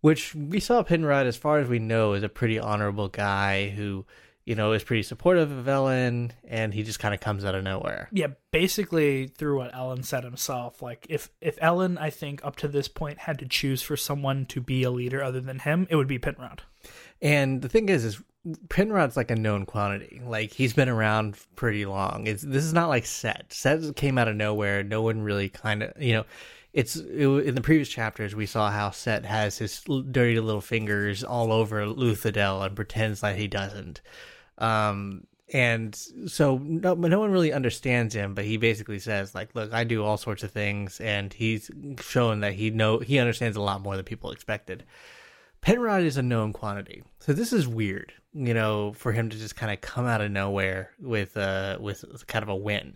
which 0.02 0.34
we 0.34 0.60
saw 0.60 0.82
Penrod, 0.84 1.28
as 1.28 1.38
far 1.38 1.60
as 1.60 1.68
we 1.68 1.80
know, 1.80 2.14
is 2.14 2.24
a 2.24 2.30
pretty 2.30 2.58
honorable 2.60 3.10
guy 3.10 3.70
who, 3.70 4.06
you 4.50 4.56
know, 4.56 4.72
is 4.72 4.84
pretty 4.84 5.04
supportive 5.04 5.52
of 5.52 5.68
Elend, 5.68 6.32
and 6.44 6.74
he 6.74 6.82
just 6.82 6.98
kind 6.98 7.14
of 7.14 7.20
comes 7.20 7.46
out 7.46 7.54
of 7.54 7.64
nowhere. 7.64 8.10
yeah, 8.12 8.30
basically 8.50 9.28
through 9.28 9.60
what 9.60 9.72
Elend 9.74 10.06
said 10.06 10.24
himself. 10.24 10.82
Like 10.82 11.06
if 11.08 11.30
if 11.40 11.60
Elend, 11.60 12.00
I 12.00 12.10
think 12.10 12.44
up 12.44 12.56
to 12.56 12.68
this 12.68 12.88
point 12.88 13.20
had 13.20 13.38
to 13.40 13.48
choose 13.48 13.84
for 13.84 13.96
someone 13.96 14.48
to 14.48 14.60
be 14.60 14.82
a 14.82 14.90
leader 14.90 15.22
other 15.22 15.40
than 15.40 15.60
him, 15.60 15.86
it 15.92 15.96
would 15.96 16.08
be 16.08 16.18
Penrod. 16.18 16.64
And 17.22 17.62
the 17.62 17.70
thing 17.70 17.90
is, 17.90 18.04
is 18.04 18.24
Penrod's 18.70 19.16
like 19.16 19.30
a 19.30 19.36
known 19.36 19.68
quantity. 19.68 20.20
Like 20.26 20.52
he's 20.52 20.74
been 20.74 20.90
around 20.90 21.38
pretty 21.56 21.86
long. 21.86 22.26
It's 22.26 22.42
this 22.42 22.64
is 22.64 22.74
not 22.74 22.90
like 22.90 23.06
Cett. 23.06 23.54
Cett 23.54 23.96
came 23.96 24.18
out 24.18 24.28
of 24.28 24.36
nowhere. 24.36 24.84
No 24.84 25.04
one 25.04 25.22
really 25.22 25.50
kind 25.50 25.84
of, 25.84 26.02
you 26.02 26.14
know. 26.14 26.26
It's 26.74 26.96
it, 26.96 27.28
in 27.28 27.54
the 27.54 27.62
previous 27.62 27.90
chapters 27.90 28.36
we 28.36 28.48
saw 28.48 28.72
how 28.72 28.90
Cett 28.90 29.26
has 29.26 29.60
his 29.60 29.82
dirty 30.12 30.40
little 30.40 30.62
fingers 30.62 31.24
all 31.24 31.52
over 31.52 31.86
Luthadel 31.86 32.66
and 32.66 32.76
pretends 32.76 33.22
that 33.22 33.38
he 33.38 33.48
doesn't. 33.48 34.02
Um, 34.60 35.24
and 35.52 35.96
so 36.28 36.60
no, 36.60 36.94
no 36.94 37.20
one 37.20 37.32
really 37.32 37.52
understands 37.52 38.14
him, 38.14 38.36
but 38.36 38.46
he 38.46 38.58
basically 38.58 39.00
says 39.00 39.34
like, 39.34 39.56
"Look, 39.56 39.74
I 39.74 39.84
do 39.84 40.04
all 40.04 40.18
sorts 40.18 40.44
of 40.44 40.52
things," 40.52 41.00
and 41.02 41.34
he's 41.34 41.72
shown 42.00 42.42
that 42.42 42.54
he 42.54 42.70
know 42.70 43.00
he 43.00 43.18
understands 43.20 43.58
a 43.58 43.62
lot 43.62 43.82
more 43.82 43.96
than 43.96 44.06
people 44.06 44.32
expected. 44.32 44.84
Penrod 45.62 46.04
is 46.04 46.18
a 46.18 46.22
known 46.22 46.54
quantity, 46.54 47.04
so 47.20 47.34
this 47.34 47.52
is 47.52 47.68
weird, 47.68 48.14
you 48.34 48.54
know, 48.54 48.94
for 48.94 49.12
him 49.12 49.30
to 49.30 49.38
just 49.38 49.56
kind 49.56 49.74
of 49.74 49.82
come 49.82 50.06
out 50.06 50.22
of 50.22 50.32
nowhere 50.32 50.92
with 51.00 51.36
uh 51.36 51.78
with 51.82 52.06
kind 52.28 52.44
of 52.44 52.50
a 52.50 52.56
win. 52.56 52.96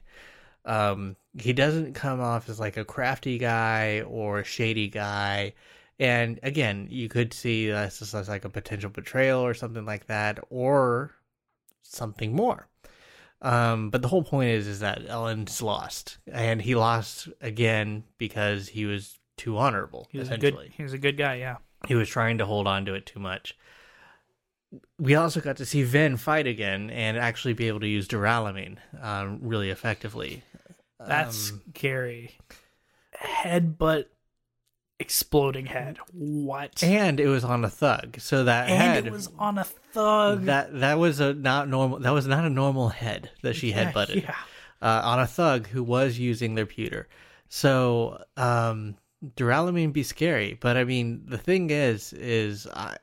Um, 0.66 1.16
he 1.38 1.54
doesn't 1.54 1.94
come 1.94 2.22
off 2.22 2.50
as 2.50 2.60
like 2.60 2.78
a 2.78 2.86
crafty 2.86 3.38
guy 3.38 4.02
or 4.02 4.40
a 4.40 4.46
shady 4.46 4.90
guy, 4.90 5.54
and 6.00 6.40
again, 6.44 6.88
you 6.92 7.10
could 7.10 7.34
see 7.34 7.68
this 7.68 8.02
as 8.02 8.14
as 8.14 8.30
like 8.30 8.46
a 8.46 8.50
potential 8.50 8.92
betrayal 8.92 9.42
or 9.42 9.56
something 9.56 9.86
like 9.86 10.06
that, 10.08 10.40
or 10.52 11.12
something 11.84 12.36
more. 12.36 12.68
Um, 13.42 13.90
but 13.90 14.02
the 14.02 14.08
whole 14.08 14.24
point 14.24 14.50
is 14.50 14.68
is 14.68 14.80
that 14.80 15.06
Elend's 15.08 15.62
lost, 15.62 16.18
and 16.32 16.62
he 16.62 16.76
lost 16.76 17.28
again 17.42 18.06
because 18.18 18.70
he 18.70 18.86
was 18.86 19.20
too 19.38 19.58
honorable. 19.58 20.08
He 20.12 20.18
was 20.20 20.30
a 20.30 20.34
essentially 20.36 20.68
good. 20.68 20.74
He 20.76 20.84
was 20.84 20.94
a 20.94 20.98
good 20.98 21.18
guy. 21.18 21.36
Yeah. 21.36 21.58
he 21.88 21.96
was 21.96 22.08
trying 22.08 22.38
to 22.38 22.46
hold 22.46 22.66
on 22.68 22.86
to 22.86 22.94
it 22.94 23.06
too 23.06 23.20
much. 23.20 23.58
We 24.98 25.16
also 25.16 25.42
got 25.42 25.58
to 25.58 25.66
see 25.66 25.84
Vin 25.84 26.16
fight 26.18 26.48
again 26.48 26.90
and 26.90 27.18
actually 27.18 27.54
be 27.54 27.68
able 27.68 27.82
to 27.82 27.88
use 27.88 28.08
Duralumin 28.08 28.78
um, 29.02 29.40
really 29.42 29.70
effectively. 29.70 30.42
That's 31.06 31.52
Um, 31.52 31.62
scary. 31.76 32.38
Headbutt, 33.22 34.06
exploding 35.00 35.66
head. 35.66 35.98
What? 36.14 36.84
and 36.84 37.20
it 37.20 37.28
was 37.28 37.44
on 37.44 37.64
a 37.66 37.70
thug, 37.70 38.20
so 38.20 38.44
that 38.46 38.70
And 38.70 38.82
head 38.82 39.08
it 39.08 39.12
was 39.12 39.30
on 39.40 39.58
a 39.58 39.64
thug. 39.64 40.46
that 40.46 40.80
that 40.80 41.00
was 41.00 41.20
a 41.20 41.34
not 41.34 41.68
normal. 41.68 42.00
That 42.00 42.12
was 42.12 42.28
not 42.28 42.46
a 42.46 42.50
normal 42.50 42.90
head 42.90 43.32
that 43.42 43.56
she 43.56 43.70
Yeah, 43.72 43.92
headbutted 43.92 44.24
Yeah. 44.24 44.36
uh, 44.82 45.02
on 45.04 45.20
a 45.20 45.28
thug 45.28 45.68
who 45.68 45.84
was 45.84 46.18
using 46.20 46.56
their 46.56 46.66
pewter. 46.66 47.08
So 47.50 48.24
um, 48.38 48.96
Duralumin 49.36 49.94
be 49.94 50.04
scary, 50.04 50.58
but 50.60 50.78
I 50.78 50.84
mean 50.84 51.24
the 51.28 51.38
thing 51.38 51.70
is, 51.70 52.14
is 52.14 52.68
I, 52.68 52.96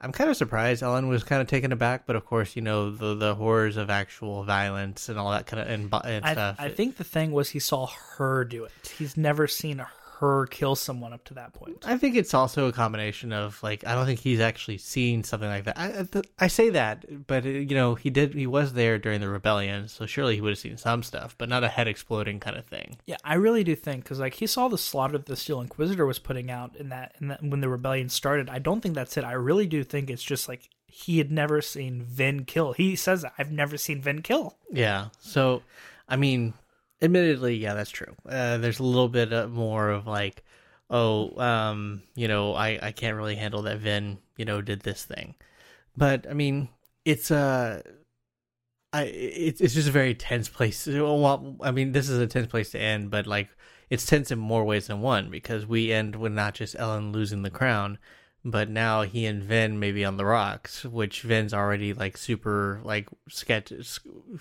I'm 0.00 0.12
kind 0.12 0.28
of 0.28 0.36
surprised. 0.36 0.82
Elend 0.82 1.08
was 1.08 1.24
kind 1.24 1.40
of 1.40 1.48
taken 1.48 1.72
aback, 1.72 2.06
but 2.06 2.14
of 2.16 2.26
course, 2.26 2.56
you 2.56 2.62
know 2.62 2.90
the 2.90 3.14
the 3.14 3.34
horrors 3.34 3.76
of 3.76 3.90
actual 3.90 4.44
violence 4.44 5.08
and 5.08 5.18
all 5.18 5.30
that 5.30 5.46
kind 5.46 5.62
of 5.62 5.68
and, 5.68 5.92
and 6.04 6.24
I, 6.24 6.32
stuff. 6.32 6.56
I 6.58 6.68
think 6.68 6.96
the 6.96 7.04
thing 7.04 7.32
was 7.32 7.50
he 7.50 7.58
saw 7.58 7.86
her 8.18 8.44
do 8.44 8.64
it. 8.64 8.72
He's 8.98 9.16
never 9.16 9.46
seen 9.46 9.78
her 10.20 10.46
kill 10.46 10.76
someone 10.76 11.12
up 11.12 11.24
to 11.24 11.34
that 11.34 11.52
point. 11.52 11.84
I 11.86 11.98
think 11.98 12.16
it's 12.16 12.34
also 12.34 12.66
a 12.66 12.72
combination 12.72 13.32
of 13.32 13.62
like 13.62 13.86
I 13.86 13.94
don't 13.94 14.06
think 14.06 14.20
he's 14.20 14.40
actually 14.40 14.78
seen 14.78 15.24
something 15.24 15.48
like 15.48 15.64
that. 15.64 15.78
I 15.78 16.06
I, 16.14 16.22
I 16.38 16.46
say 16.46 16.70
that, 16.70 17.26
but 17.26 17.44
uh, 17.44 17.48
you 17.48 17.74
know 17.74 17.94
he 17.94 18.10
did 18.10 18.34
he 18.34 18.46
was 18.46 18.74
there 18.74 18.98
during 18.98 19.20
the 19.20 19.28
rebellion, 19.28 19.88
so 19.88 20.06
surely 20.06 20.36
he 20.36 20.40
would 20.40 20.50
have 20.50 20.58
seen 20.58 20.76
some 20.76 21.02
stuff, 21.02 21.34
but 21.36 21.48
not 21.48 21.64
a 21.64 21.68
head 21.68 21.88
exploding 21.88 22.40
kind 22.40 22.56
of 22.56 22.64
thing. 22.64 22.96
Yeah, 23.06 23.16
I 23.24 23.34
really 23.34 23.64
do 23.64 23.74
think 23.74 24.04
because 24.04 24.20
like 24.20 24.34
he 24.34 24.46
saw 24.46 24.68
the 24.68 24.78
slaughter 24.78 25.18
that 25.18 25.26
the 25.26 25.36
Steel 25.36 25.60
Inquisitor 25.60 26.06
was 26.06 26.18
putting 26.18 26.50
out 26.50 26.76
in 26.76 26.90
that, 26.90 27.14
in 27.20 27.28
that 27.28 27.42
when 27.42 27.60
the 27.60 27.68
rebellion 27.68 28.08
started. 28.08 28.48
I 28.48 28.58
don't 28.58 28.80
think 28.80 28.94
that's 28.94 29.16
it. 29.16 29.24
I 29.24 29.32
really 29.32 29.66
do 29.66 29.82
think 29.82 30.10
it's 30.10 30.22
just 30.22 30.48
like 30.48 30.70
he 30.86 31.18
had 31.18 31.32
never 31.32 31.60
seen 31.60 32.02
Vin 32.02 32.44
kill. 32.44 32.72
He 32.72 32.94
says 32.94 33.24
I've 33.36 33.50
never 33.50 33.76
seen 33.76 34.00
Vin 34.00 34.22
kill. 34.22 34.56
Yeah. 34.70 35.08
So 35.18 35.62
I 36.08 36.16
mean, 36.16 36.54
admittedly, 37.04 37.56
yeah, 37.56 37.74
that's 37.74 37.90
true. 37.90 38.14
Uh, 38.28 38.58
there's 38.58 38.80
a 38.80 38.84
little 38.84 39.08
bit 39.08 39.50
more 39.50 39.90
of 39.90 40.06
like, 40.06 40.42
oh, 40.90 41.38
um, 41.40 42.02
you 42.14 42.28
know, 42.28 42.54
I 42.54 42.78
I 42.82 42.92
can't 42.92 43.16
really 43.16 43.36
handle 43.36 43.62
that 43.62 43.78
Vin, 43.78 44.18
you 44.36 44.44
know, 44.44 44.60
did 44.60 44.80
this 44.80 45.04
thing, 45.04 45.34
but 45.96 46.26
I 46.28 46.34
mean, 46.34 46.68
it's 47.04 47.30
uh 47.30 47.82
I 48.92 49.04
it's 49.04 49.60
it's 49.60 49.74
just 49.74 49.88
a 49.88 49.92
very 49.92 50.14
tense 50.14 50.48
place. 50.48 50.86
Well, 50.86 51.56
I 51.60 51.70
mean, 51.72 51.92
this 51.92 52.08
is 52.08 52.18
a 52.18 52.26
tense 52.26 52.46
place 52.46 52.70
to 52.70 52.80
end, 52.80 53.10
but 53.10 53.26
like 53.26 53.50
it's 53.90 54.06
tense 54.06 54.30
in 54.30 54.38
more 54.38 54.64
ways 54.64 54.86
than 54.86 55.00
one 55.00 55.30
because 55.30 55.66
we 55.66 55.92
end 55.92 56.16
with 56.16 56.32
not 56.32 56.54
just 56.54 56.76
Elend 56.76 57.12
losing 57.12 57.42
the 57.42 57.50
crown, 57.50 57.98
but 58.44 58.68
now 58.68 59.02
he 59.02 59.26
and 59.26 59.42
Vin 59.42 59.78
may 59.78 59.92
be 59.92 60.04
on 60.04 60.16
the 60.16 60.24
rocks, 60.24 60.84
which 60.84 61.22
Vin's 61.22 61.54
already 61.54 61.94
like 61.94 62.16
super 62.16 62.80
like 62.84 63.08
sketch 63.28 63.72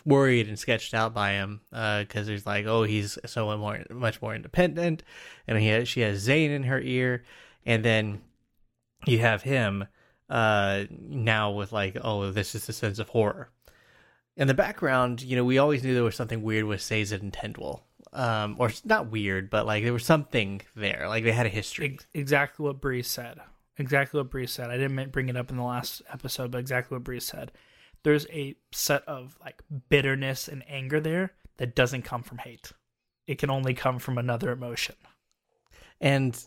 worried 0.05 0.47
and 0.47 0.59
sketched 0.59 0.93
out 0.93 1.13
by 1.13 1.31
him 1.31 1.61
because 1.69 2.27
uh, 2.27 2.31
he's 2.31 2.45
like, 2.45 2.65
oh, 2.65 2.83
he's 2.83 3.17
so 3.25 3.55
more 3.57 3.83
much 3.89 4.21
more 4.21 4.35
independent, 4.35 5.03
and 5.47 5.57
he 5.59 5.67
has, 5.67 5.87
she 5.87 6.01
has 6.01 6.19
Zane 6.19 6.51
in 6.51 6.63
her 6.63 6.81
ear, 6.81 7.23
and 7.65 7.83
then 7.83 8.21
you 9.05 9.19
have 9.19 9.43
him 9.43 9.85
uh 10.29 10.85
now 10.89 11.51
with 11.51 11.71
like, 11.71 11.97
oh, 12.01 12.31
this 12.31 12.55
is 12.55 12.67
a 12.69 12.73
sense 12.73 12.99
of 12.99 13.09
horror 13.09 13.49
in 14.35 14.47
the 14.47 14.53
background, 14.53 15.21
you 15.21 15.35
know, 15.35 15.43
we 15.43 15.57
always 15.57 15.83
knew 15.83 15.93
there 15.93 16.03
was 16.03 16.15
something 16.15 16.41
weird 16.41 16.65
with 16.65 16.81
Sazed 16.81 17.13
and 17.13 17.31
Tindwyl. 17.31 17.81
Um, 18.11 18.57
or 18.59 18.71
not 18.85 19.09
weird, 19.09 19.49
but 19.49 19.65
like 19.65 19.83
there 19.83 19.93
was 19.93 20.05
something 20.05 20.61
there. 20.75 21.05
Like 21.07 21.23
they 21.23 21.31
had 21.31 21.47
a 21.47 21.49
history. 21.49 21.97
Exactly 22.13 22.63
what 22.63 22.79
Bree 22.79 23.01
said. 23.01 23.39
Exactly 23.77 24.19
what 24.19 24.29
Bree 24.29 24.47
said. 24.47 24.69
I 24.69 24.77
didn't 24.77 25.11
bring 25.11 25.29
it 25.29 25.37
up 25.37 25.49
in 25.49 25.57
the 25.57 25.63
last 25.63 26.01
episode, 26.11 26.51
but 26.51 26.59
exactly 26.59 26.95
what 26.95 27.03
Bree 27.03 27.19
said. 27.19 27.51
There's 28.03 28.27
a 28.27 28.55
set 28.71 29.03
of 29.07 29.37
like 29.41 29.61
bitterness 29.89 30.47
and 30.47 30.63
anger 30.67 30.99
there 30.99 31.33
that 31.57 31.75
doesn't 31.75 32.03
come 32.03 32.21
from 32.21 32.39
hate. 32.39 32.71
It 33.25 33.39
can 33.39 33.49
only 33.49 33.73
come 33.73 33.99
from 33.99 34.17
another 34.17 34.51
emotion. 34.51 34.95
And 36.01 36.37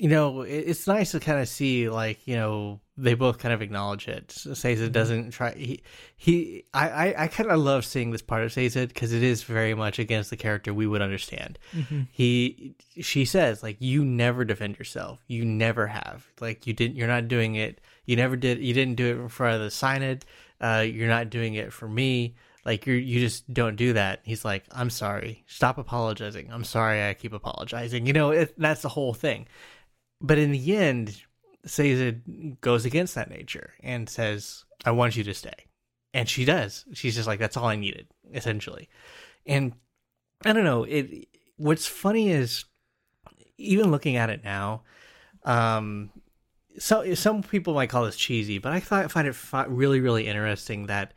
you 0.00 0.08
know, 0.08 0.40
it's 0.40 0.86
nice 0.86 1.10
to 1.10 1.20
kind 1.20 1.40
of 1.40 1.46
see 1.46 1.90
like 1.90 2.26
you 2.26 2.34
know 2.34 2.80
they 2.96 3.12
both 3.12 3.36
kind 3.38 3.52
of 3.52 3.60
acknowledge 3.60 4.08
it. 4.08 4.30
Sazed 4.30 4.80
mm-hmm. 4.80 4.92
doesn't 4.92 5.30
try. 5.32 5.52
He, 5.52 5.82
he 6.16 6.64
I, 6.72 6.88
I, 6.88 7.24
I 7.24 7.28
kind 7.28 7.50
of 7.50 7.60
love 7.60 7.84
seeing 7.84 8.10
this 8.10 8.22
part 8.22 8.42
of 8.42 8.50
Sazed 8.50 8.88
because 8.88 9.12
it 9.12 9.22
is 9.22 9.42
very 9.42 9.74
much 9.74 9.98
against 9.98 10.30
the 10.30 10.38
character 10.38 10.72
we 10.72 10.86
would 10.86 11.02
understand. 11.02 11.58
Mm-hmm. 11.74 12.02
He, 12.12 12.74
she 12.98 13.26
says 13.26 13.62
like, 13.62 13.76
you 13.78 14.02
never 14.02 14.42
defend 14.46 14.78
yourself. 14.78 15.22
You 15.28 15.44
never 15.44 15.86
have. 15.86 16.26
Like 16.40 16.66
you 16.66 16.72
didn't. 16.72 16.96
You're 16.96 17.06
not 17.06 17.28
doing 17.28 17.56
it. 17.56 17.82
You 18.06 18.16
never 18.16 18.36
did. 18.36 18.58
You 18.58 18.72
didn't 18.72 18.96
do 18.96 19.06
it 19.06 19.20
in 19.20 19.28
front 19.28 19.56
of 19.56 19.60
the 19.60 19.70
Synod. 19.70 20.24
Uh, 20.62 20.86
you're 20.86 21.08
not 21.08 21.28
doing 21.28 21.54
it 21.54 21.74
for 21.74 21.88
me. 21.88 22.36
Like 22.64 22.86
you, 22.86 22.94
you 22.94 23.20
just 23.20 23.52
don't 23.52 23.76
do 23.76 23.92
that. 23.92 24.20
He's 24.22 24.46
like, 24.46 24.64
I'm 24.72 24.88
sorry. 24.88 25.44
Stop 25.46 25.76
apologizing. 25.76 26.50
I'm 26.50 26.64
sorry. 26.64 27.06
I 27.06 27.12
keep 27.12 27.34
apologizing. 27.34 28.06
You 28.06 28.14
know, 28.14 28.30
it, 28.30 28.54
that's 28.58 28.80
the 28.80 28.88
whole 28.88 29.12
thing 29.12 29.46
but 30.20 30.38
in 30.38 30.52
the 30.52 30.76
end, 30.76 31.22
Sazed 31.64 32.60
goes 32.60 32.84
against 32.84 33.14
that 33.14 33.30
nature 33.30 33.74
and 33.82 34.08
says, 34.08 34.64
I 34.84 34.92
want 34.92 35.16
you 35.16 35.24
to 35.24 35.34
stay. 35.34 35.66
And 36.14 36.28
she 36.28 36.44
does. 36.44 36.84
She's 36.92 37.14
just 37.14 37.26
like, 37.26 37.38
that's 37.38 37.56
all 37.56 37.66
I 37.66 37.76
needed, 37.76 38.08
essentially. 38.32 38.88
And 39.46 39.74
I 40.44 40.52
don't 40.52 40.64
know, 40.64 40.84
it 40.84 41.28
what's 41.56 41.86
funny 41.86 42.30
is 42.30 42.64
even 43.58 43.90
looking 43.90 44.16
at 44.16 44.30
it 44.30 44.42
now, 44.42 44.82
um 45.44 46.10
so 46.78 47.14
some 47.14 47.42
people 47.42 47.74
might 47.74 47.90
call 47.90 48.04
this 48.04 48.16
cheesy, 48.16 48.58
but 48.58 48.72
I 48.72 48.80
thought, 48.80 49.10
find 49.10 49.26
it 49.26 49.36
really, 49.68 50.00
really 50.00 50.26
interesting 50.28 50.86
that 50.86 51.12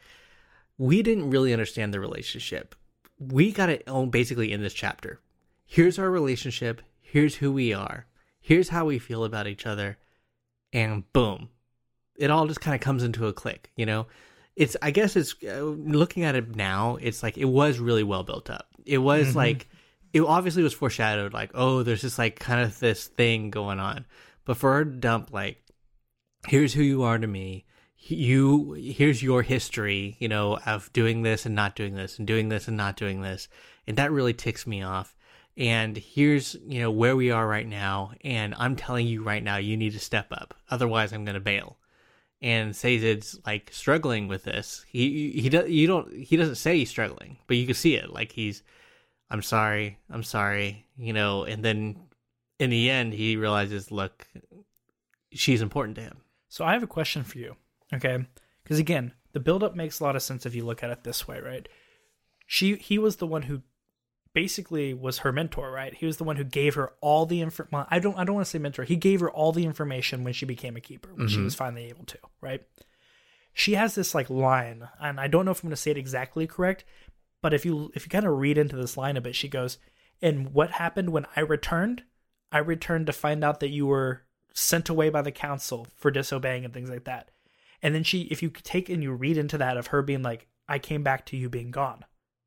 we 0.77 1.03
didn't 1.03 1.29
really 1.29 1.53
understand 1.53 1.93
the 1.93 1.99
relationship. 1.99 2.75
We 3.19 3.51
got 3.51 3.69
it 3.69 3.87
on 3.87 4.09
basically 4.09 4.51
in 4.51 4.61
this 4.61 4.73
chapter. 4.73 5.21
Here's 5.65 5.99
our 5.99 6.09
relationship. 6.09 6.81
Here's 6.99 7.35
who 7.35 7.51
we 7.51 7.71
are 7.73 8.07
here's 8.43 8.69
how 8.69 8.85
we 8.85 8.99
feel 8.99 9.23
about 9.23 9.47
each 9.47 9.65
other 9.65 9.97
and 10.71 11.11
boom 11.13 11.49
it 12.15 12.29
all 12.29 12.45
just 12.45 12.61
kind 12.61 12.75
of 12.75 12.81
comes 12.81 13.01
into 13.01 13.25
a 13.25 13.33
click 13.33 13.71
you 13.75 13.85
know? 13.85 14.05
It's 14.55 14.77
i 14.83 14.91
guess 14.91 15.15
it's 15.15 15.33
uh, 15.43 15.61
looking 15.61 16.23
at 16.23 16.35
it 16.35 16.55
now 16.55 16.97
it's 17.01 17.23
like 17.23 17.39
it 17.39 17.45
was 17.45 17.79
really 17.79 18.03
well 18.03 18.23
built 18.23 18.51
up. 18.51 18.67
It 18.85 18.99
was 18.99 19.29
mm-hmm. 19.29 19.37
like 19.37 19.67
it 20.11 20.21
obviously 20.21 20.61
was 20.61 20.73
foreshadowed 20.73 21.33
like 21.33 21.49
oh 21.55 21.81
there's 21.81 22.01
just 22.01 22.19
like 22.19 22.37
kind 22.37 22.61
of 22.61 22.77
this 22.79 23.07
thing 23.07 23.49
going 23.49 23.79
on. 23.79 24.05
But 24.45 24.57
for 24.57 24.73
her 24.73 24.85
to 24.85 24.91
dump 24.91 25.33
like 25.33 25.57
here's 26.45 26.73
who 26.73 26.83
you 26.83 27.01
are 27.01 27.17
to 27.17 27.25
me 27.25 27.65
you 27.97 28.73
here's 28.73 29.23
your 29.23 29.41
history 29.41 30.17
you 30.19 30.27
know 30.27 30.59
of 30.65 30.91
doing 30.91 31.21
this 31.21 31.45
and 31.45 31.55
not 31.55 31.73
doing 31.73 31.95
this 31.95 32.19
and 32.19 32.27
doing 32.27 32.49
this 32.49 32.67
and 32.67 32.77
not 32.77 32.95
doing 32.95 33.21
this. 33.21 33.47
And 33.87 33.97
that 33.97 34.11
really 34.11 34.33
ticks 34.33 34.67
me 34.67 34.83
off 34.83 35.15
and 35.57 35.95
here's 35.97 36.55
you 36.65 36.79
know 36.79 36.91
where 36.91 37.15
we 37.15 37.29
are 37.29 37.47
right 37.47 37.67
now 37.67 38.11
and 38.21 38.55
i'm 38.57 38.75
telling 38.75 39.05
you 39.05 39.23
right 39.23 39.43
now 39.43 39.57
you 39.57 39.77
need 39.77 39.93
to 39.93 39.99
step 39.99 40.27
up. 40.31 40.53
Otherwise 40.69 41.13
i'm 41.13 41.25
going 41.25 41.35
to 41.35 41.41
bail. 41.41 41.77
And 42.41 42.73
Sazed's 42.73 43.39
like 43.45 43.69
struggling 43.71 44.27
with 44.27 44.43
this. 44.43 44.83
He 44.89 45.31
he 45.31 45.47
does 45.47 45.69
you 45.69 45.87
don't 45.87 46.11
he 46.13 46.35
doesn't 46.35 46.55
say 46.55 46.77
he's 46.77 46.89
struggling 46.89 47.37
but 47.47 47.57
you 47.57 47.65
can 47.65 47.75
see 47.75 47.95
it. 47.95 48.09
Like 48.09 48.31
he's 48.31 48.63
i'm 49.29 49.41
sorry 49.41 49.97
i'm 50.11 50.23
sorry 50.23 50.85
you 50.97 51.13
know 51.13 51.43
and 51.43 51.63
then 51.63 51.97
in 52.59 52.69
the 52.69 52.89
end 52.89 53.13
he 53.13 53.35
realizes 53.35 53.91
look 53.91 54.27
she's 55.31 55.61
important 55.61 55.95
to 55.97 56.01
him. 56.01 56.17
So 56.49 56.65
i 56.65 56.73
have 56.73 56.83
a 56.83 56.87
question 56.87 57.23
for 57.23 57.37
you 57.37 57.55
okay? 57.93 58.25
Because 58.63 58.79
again 58.79 59.13
the 59.33 59.39
buildup 59.39 59.75
makes 59.75 59.99
a 59.99 60.03
lot 60.03 60.15
of 60.15 60.23
sense 60.23 60.45
if 60.45 60.55
you 60.55 60.65
look 60.65 60.83
at 60.83 60.89
it 60.89 61.03
this 61.03 61.27
way 61.27 61.39
right? 61.39 61.69
She 62.47 62.75
he 62.75 62.97
was 62.97 63.17
the 63.17 63.27
one 63.27 63.43
who 63.43 63.61
basically 64.33 64.93
was 64.93 65.19
her 65.19 65.31
mentor, 65.31 65.71
right? 65.71 65.93
He 65.93 66.05
was 66.05 66.17
the 66.17 66.23
one 66.23 66.35
who 66.35 66.43
gave 66.43 66.75
her 66.75 66.93
all 67.01 67.25
the 67.25 67.41
info. 67.41 67.67
Well, 67.71 67.87
I 67.89 67.99
don't 67.99 68.17
I 68.17 68.23
don't 68.23 68.35
want 68.35 68.45
to 68.45 68.49
say 68.49 68.59
mentor. 68.59 68.83
He 68.83 68.95
gave 68.95 69.19
her 69.19 69.31
all 69.31 69.51
the 69.51 69.65
information 69.65 70.23
when 70.23 70.33
she 70.33 70.45
became 70.45 70.75
a 70.75 70.81
keeper, 70.81 71.09
when 71.13 71.27
mm-hmm. 71.27 71.35
she 71.35 71.41
was 71.41 71.55
finally 71.55 71.85
able 71.85 72.05
to, 72.05 72.17
right? 72.41 72.61
She 73.53 73.75
has 73.75 73.95
this 73.95 74.15
like 74.15 74.29
line, 74.29 74.87
and 74.99 75.19
I 75.19 75.27
don't 75.27 75.45
know 75.45 75.51
if 75.51 75.63
I'm 75.63 75.69
going 75.69 75.75
to 75.75 75.81
say 75.81 75.91
it 75.91 75.97
exactly 75.97 76.47
correct, 76.47 76.83
but 77.41 77.53
if 77.53 77.65
you 77.65 77.91
if 77.95 78.05
you 78.05 78.09
kind 78.09 78.25
of 78.25 78.37
read 78.37 78.57
into 78.57 78.75
this 78.75 78.97
line 78.97 79.17
a 79.17 79.21
bit, 79.21 79.35
she 79.35 79.47
goes, 79.47 79.77
"And 80.21 80.53
what 80.53 80.71
happened 80.71 81.11
when 81.11 81.27
I 81.35 81.41
returned? 81.41 82.03
I 82.51 82.59
returned 82.59 83.07
to 83.07 83.13
find 83.13 83.43
out 83.43 83.59
that 83.59 83.69
you 83.69 83.85
were 83.85 84.23
sent 84.53 84.89
away 84.89 85.09
by 85.09 85.21
the 85.21 85.31
council 85.31 85.87
for 85.95 86.11
disobeying 86.11 86.65
and 86.65 86.73
things 86.73 86.89
like 86.89 87.05
that." 87.05 87.29
And 87.81 87.93
then 87.93 88.03
she, 88.03 88.21
if 88.31 88.41
you 88.41 88.49
take 88.49 88.89
and 88.89 89.03
you 89.03 89.11
read 89.11 89.37
into 89.37 89.57
that 89.57 89.77
of 89.77 89.87
her 89.87 90.01
being 90.01 90.23
like, 90.23 90.47
"I 90.67 90.79
came 90.79 91.03
back 91.03 91.25
to 91.27 91.37
you 91.37 91.49
being 91.49 91.71
gone." 91.71 92.05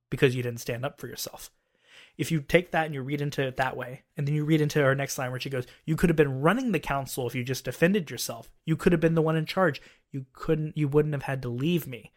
because 0.09 0.37
you 0.37 0.43
didn't 0.43 0.61
stand 0.61 0.85
up 0.85 1.01
for 1.01 1.09
yourself 1.09 1.51
if 2.19 2.31
you 2.31 2.41
take 2.41 2.71
that 2.71 2.87
and 2.87 2.95
you 2.95 3.03
read 3.03 3.21
into 3.21 3.47
it 3.47 3.57
that 3.57 3.77
way, 3.77 4.03
and 4.17 4.27
then 4.27 4.35
you 4.35 4.45
read 4.45 4.61
into 4.61 4.83
her 4.83 4.95
next 4.95 5.19
line 5.19 5.31
where 5.31 5.41
she 5.41 5.51
goes, 5.51 5.67
You 5.85 5.97
could 5.97 6.09
have 6.09 6.17
been 6.17 6.41
running 6.41 6.73
the 6.73 6.81
council 6.81 7.27
if 7.27 7.35
you 7.35 7.45
just 7.45 7.65
defended 7.65 8.11
yourself. 8.11 8.51
You 8.65 8.77
could 8.77 8.93
have 8.93 9.01
been 9.01 9.15
the 9.15 9.23
one 9.23 9.37
in 9.37 9.47
charge. 9.47 9.83
You 10.13 10.27
couldn't 10.33 10.77
you 10.77 10.89
wouldn't 10.89 11.15
have 11.15 11.25
had 11.25 11.43
to 11.43 11.49
leave 11.49 11.87
me. 11.87 12.13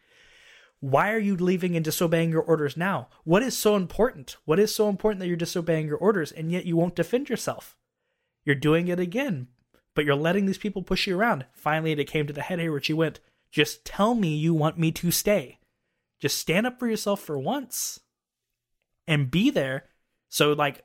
Why 0.80 1.12
are 1.12 1.18
you 1.18 1.36
leaving 1.36 1.76
and 1.76 1.84
disobeying 1.84 2.30
your 2.30 2.40
orders 2.40 2.76
now? 2.76 3.08
What 3.24 3.42
is 3.42 3.56
so 3.56 3.76
important? 3.76 4.38
What 4.46 4.58
is 4.58 4.74
so 4.74 4.88
important 4.88 5.20
that 5.20 5.28
you're 5.28 5.36
disobeying 5.36 5.86
your 5.86 5.98
orders 5.98 6.32
and 6.32 6.50
yet 6.50 6.64
you 6.64 6.76
won't 6.76 6.96
defend 6.96 7.28
yourself? 7.28 7.76
You're 8.46 8.54
doing 8.54 8.88
it 8.88 8.98
again, 8.98 9.48
but 9.94 10.06
you're 10.06 10.14
letting 10.14 10.46
these 10.46 10.56
people 10.56 10.82
push 10.82 11.06
you 11.06 11.18
around. 11.18 11.44
Finally, 11.52 11.92
it 11.92 12.04
came 12.04 12.26
to 12.26 12.32
the 12.32 12.40
head 12.40 12.58
here 12.58 12.70
where 12.72 12.80
she 12.80 12.94
went, 12.94 13.20
Just 13.50 13.84
tell 13.84 14.14
me 14.14 14.34
you 14.34 14.54
want 14.54 14.78
me 14.78 14.90
to 14.92 15.10
stay. 15.10 15.58
Just 16.18 16.38
stand 16.38 16.66
up 16.66 16.78
for 16.78 16.86
yourself 16.86 17.20
for 17.20 17.38
once 17.38 18.00
and 19.06 19.30
be 19.30 19.50
there 19.50 19.84
so 20.30 20.54
like 20.54 20.82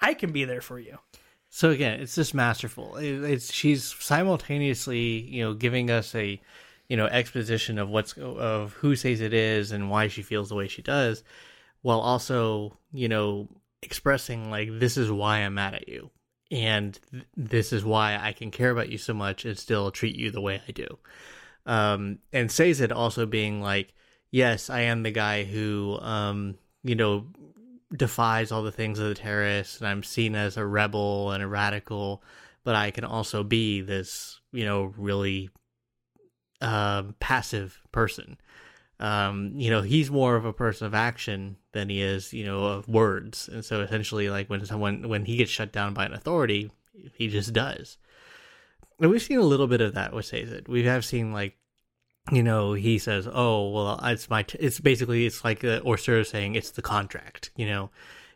I 0.00 0.14
can 0.14 0.30
be 0.30 0.44
there 0.44 0.60
for 0.60 0.78
you. 0.78 0.98
So 1.48 1.70
again, 1.70 2.00
it's 2.00 2.14
just 2.14 2.32
masterful. 2.32 2.96
It's 2.96 3.52
she's 3.52 3.84
simultaneously, 3.84 5.20
you 5.20 5.42
know, 5.42 5.52
giving 5.52 5.90
us 5.90 6.14
a, 6.14 6.40
you 6.88 6.96
know, 6.96 7.06
exposition 7.06 7.78
of 7.78 7.90
what's 7.90 8.14
of 8.14 8.72
who 8.74 8.96
Sazed 8.96 9.34
is 9.34 9.70
and 9.70 9.90
why 9.90 10.08
she 10.08 10.22
feels 10.22 10.48
the 10.48 10.54
way 10.54 10.66
she 10.66 10.80
does, 10.80 11.22
while 11.82 12.00
also, 12.00 12.78
you 12.92 13.08
know, 13.08 13.48
expressing 13.82 14.50
like 14.50 14.70
this 14.78 14.96
is 14.96 15.10
why 15.10 15.38
I'm 15.38 15.54
mad 15.54 15.74
at 15.74 15.88
you, 15.88 16.10
and 16.50 16.98
th- 17.10 17.24
this 17.36 17.72
is 17.72 17.84
why 17.84 18.18
I 18.18 18.32
can 18.32 18.50
care 18.50 18.70
about 18.70 18.88
you 18.88 18.96
so 18.96 19.12
much 19.12 19.44
and 19.44 19.58
still 19.58 19.90
treat 19.90 20.16
you 20.16 20.30
the 20.30 20.40
way 20.40 20.62
I 20.66 20.72
do. 20.72 20.98
Um, 21.66 22.18
and 22.32 22.50
Sazed 22.50 22.92
also 22.92 23.26
being 23.26 23.60
like, 23.60 23.92
yes, 24.30 24.70
I 24.70 24.82
am 24.82 25.02
the 25.02 25.10
guy 25.10 25.44
who, 25.44 25.98
um, 26.00 26.56
you 26.82 26.94
know, 26.94 27.26
defies 27.96 28.50
all 28.50 28.62
the 28.62 28.72
things 28.72 28.98
of 28.98 29.08
the 29.08 29.14
terrorists 29.14 29.78
and 29.78 29.88
I'm 29.88 30.02
seen 30.02 30.34
as 30.34 30.56
a 30.56 30.66
rebel 30.66 31.32
and 31.32 31.42
a 31.42 31.48
radical, 31.48 32.22
but 32.64 32.74
I 32.74 32.90
can 32.90 33.04
also 33.04 33.42
be 33.42 33.80
this, 33.80 34.40
you 34.52 34.64
know, 34.64 34.92
really 34.96 35.50
uh, 36.60 37.04
passive 37.20 37.80
person. 37.92 38.38
Um, 39.00 39.52
you 39.56 39.70
know, 39.70 39.82
he's 39.82 40.10
more 40.10 40.36
of 40.36 40.44
a 40.44 40.52
person 40.52 40.86
of 40.86 40.94
action 40.94 41.56
than 41.72 41.88
he 41.88 42.00
is, 42.00 42.32
you 42.32 42.44
know, 42.44 42.64
of 42.64 42.88
words. 42.88 43.48
And 43.52 43.64
so 43.64 43.80
essentially, 43.80 44.30
like 44.30 44.48
when 44.48 44.64
someone, 44.64 45.08
when 45.08 45.24
he 45.24 45.36
gets 45.36 45.50
shut 45.50 45.72
down 45.72 45.92
by 45.92 46.06
an 46.06 46.12
authority, 46.12 46.70
he 47.14 47.28
just 47.28 47.52
does. 47.52 47.98
And 49.00 49.10
we've 49.10 49.22
seen 49.22 49.38
a 49.38 49.42
little 49.42 49.66
bit 49.66 49.80
of 49.80 49.94
that 49.94 50.12
with 50.12 50.26
Sazed. 50.26 50.68
We 50.68 50.84
have 50.84 51.04
seen 51.04 51.32
like 51.32 51.56
you 52.30 52.42
know, 52.42 52.74
he 52.74 52.98
says, 52.98 53.26
"Oh, 53.30 53.70
well, 53.70 54.00
it's 54.04 54.30
my." 54.30 54.44
T-. 54.44 54.58
It's 54.60 54.78
basically 54.78 55.26
it's 55.26 55.44
like 55.44 55.64
uh, 55.64 55.80
OreSeur 55.80 56.24
saying 56.24 56.54
it's 56.54 56.70
the 56.70 56.82
contract. 56.82 57.50
You 57.56 57.66
know, 57.66 57.90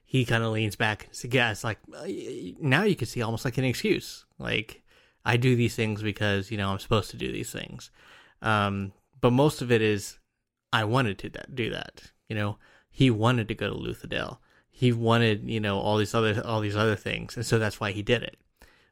he 0.05 0.25
kind 0.25 0.43
of 0.43 0.53
leans 0.53 0.75
back 0.75 1.05
and 1.05 1.15
says, 1.15 1.33
"Yeah, 1.33 1.53
it's 1.53 1.63
like 1.63 1.79
uh, 1.95 2.07
now 2.61 2.83
you 2.83 2.97
can 2.97 3.07
see 3.07 3.23
almost 3.23 3.45
like 3.45 3.59
an 3.59 3.65
excuse. 3.65 4.25
Like 4.39 4.83
I 5.25 5.37
do 5.37 5.55
these 5.55 5.77
things 5.77 6.03
because 6.03 6.51
you 6.51 6.57
know 6.57 6.71
I'm 6.71 6.81
supposed 6.81 7.11
to 7.11 7.17
do 7.17 7.31
these 7.31 7.53
things." 7.53 7.91
Um, 8.43 8.93
but 9.21 9.31
most 9.31 9.63
of 9.63 9.71
it 9.71 9.83
is 9.83 10.19
I 10.73 10.85
wanted 10.85 11.19
to 11.21 11.31
do 11.55 11.71
that. 11.71 12.11
You 12.29 12.35
know, 12.35 12.59
he 12.91 13.11
wanted 13.11 13.49
to 13.49 13.55
go 13.55 13.71
to 13.71 13.77
Luthadel. 13.77 14.39
He 14.69 14.93
wanted, 14.93 15.49
you 15.49 15.61
know, 15.61 15.79
all 15.79 15.97
these 15.97 16.15
other 16.15 16.43
all 16.45 16.61
these 16.61 16.77
other 16.77 16.97
things, 16.97 17.37
and 17.37 17.47
so 17.47 17.59
that's 17.59 17.79
why 17.79 17.93
he 17.93 18.03
did 18.03 18.23
it. 18.23 18.37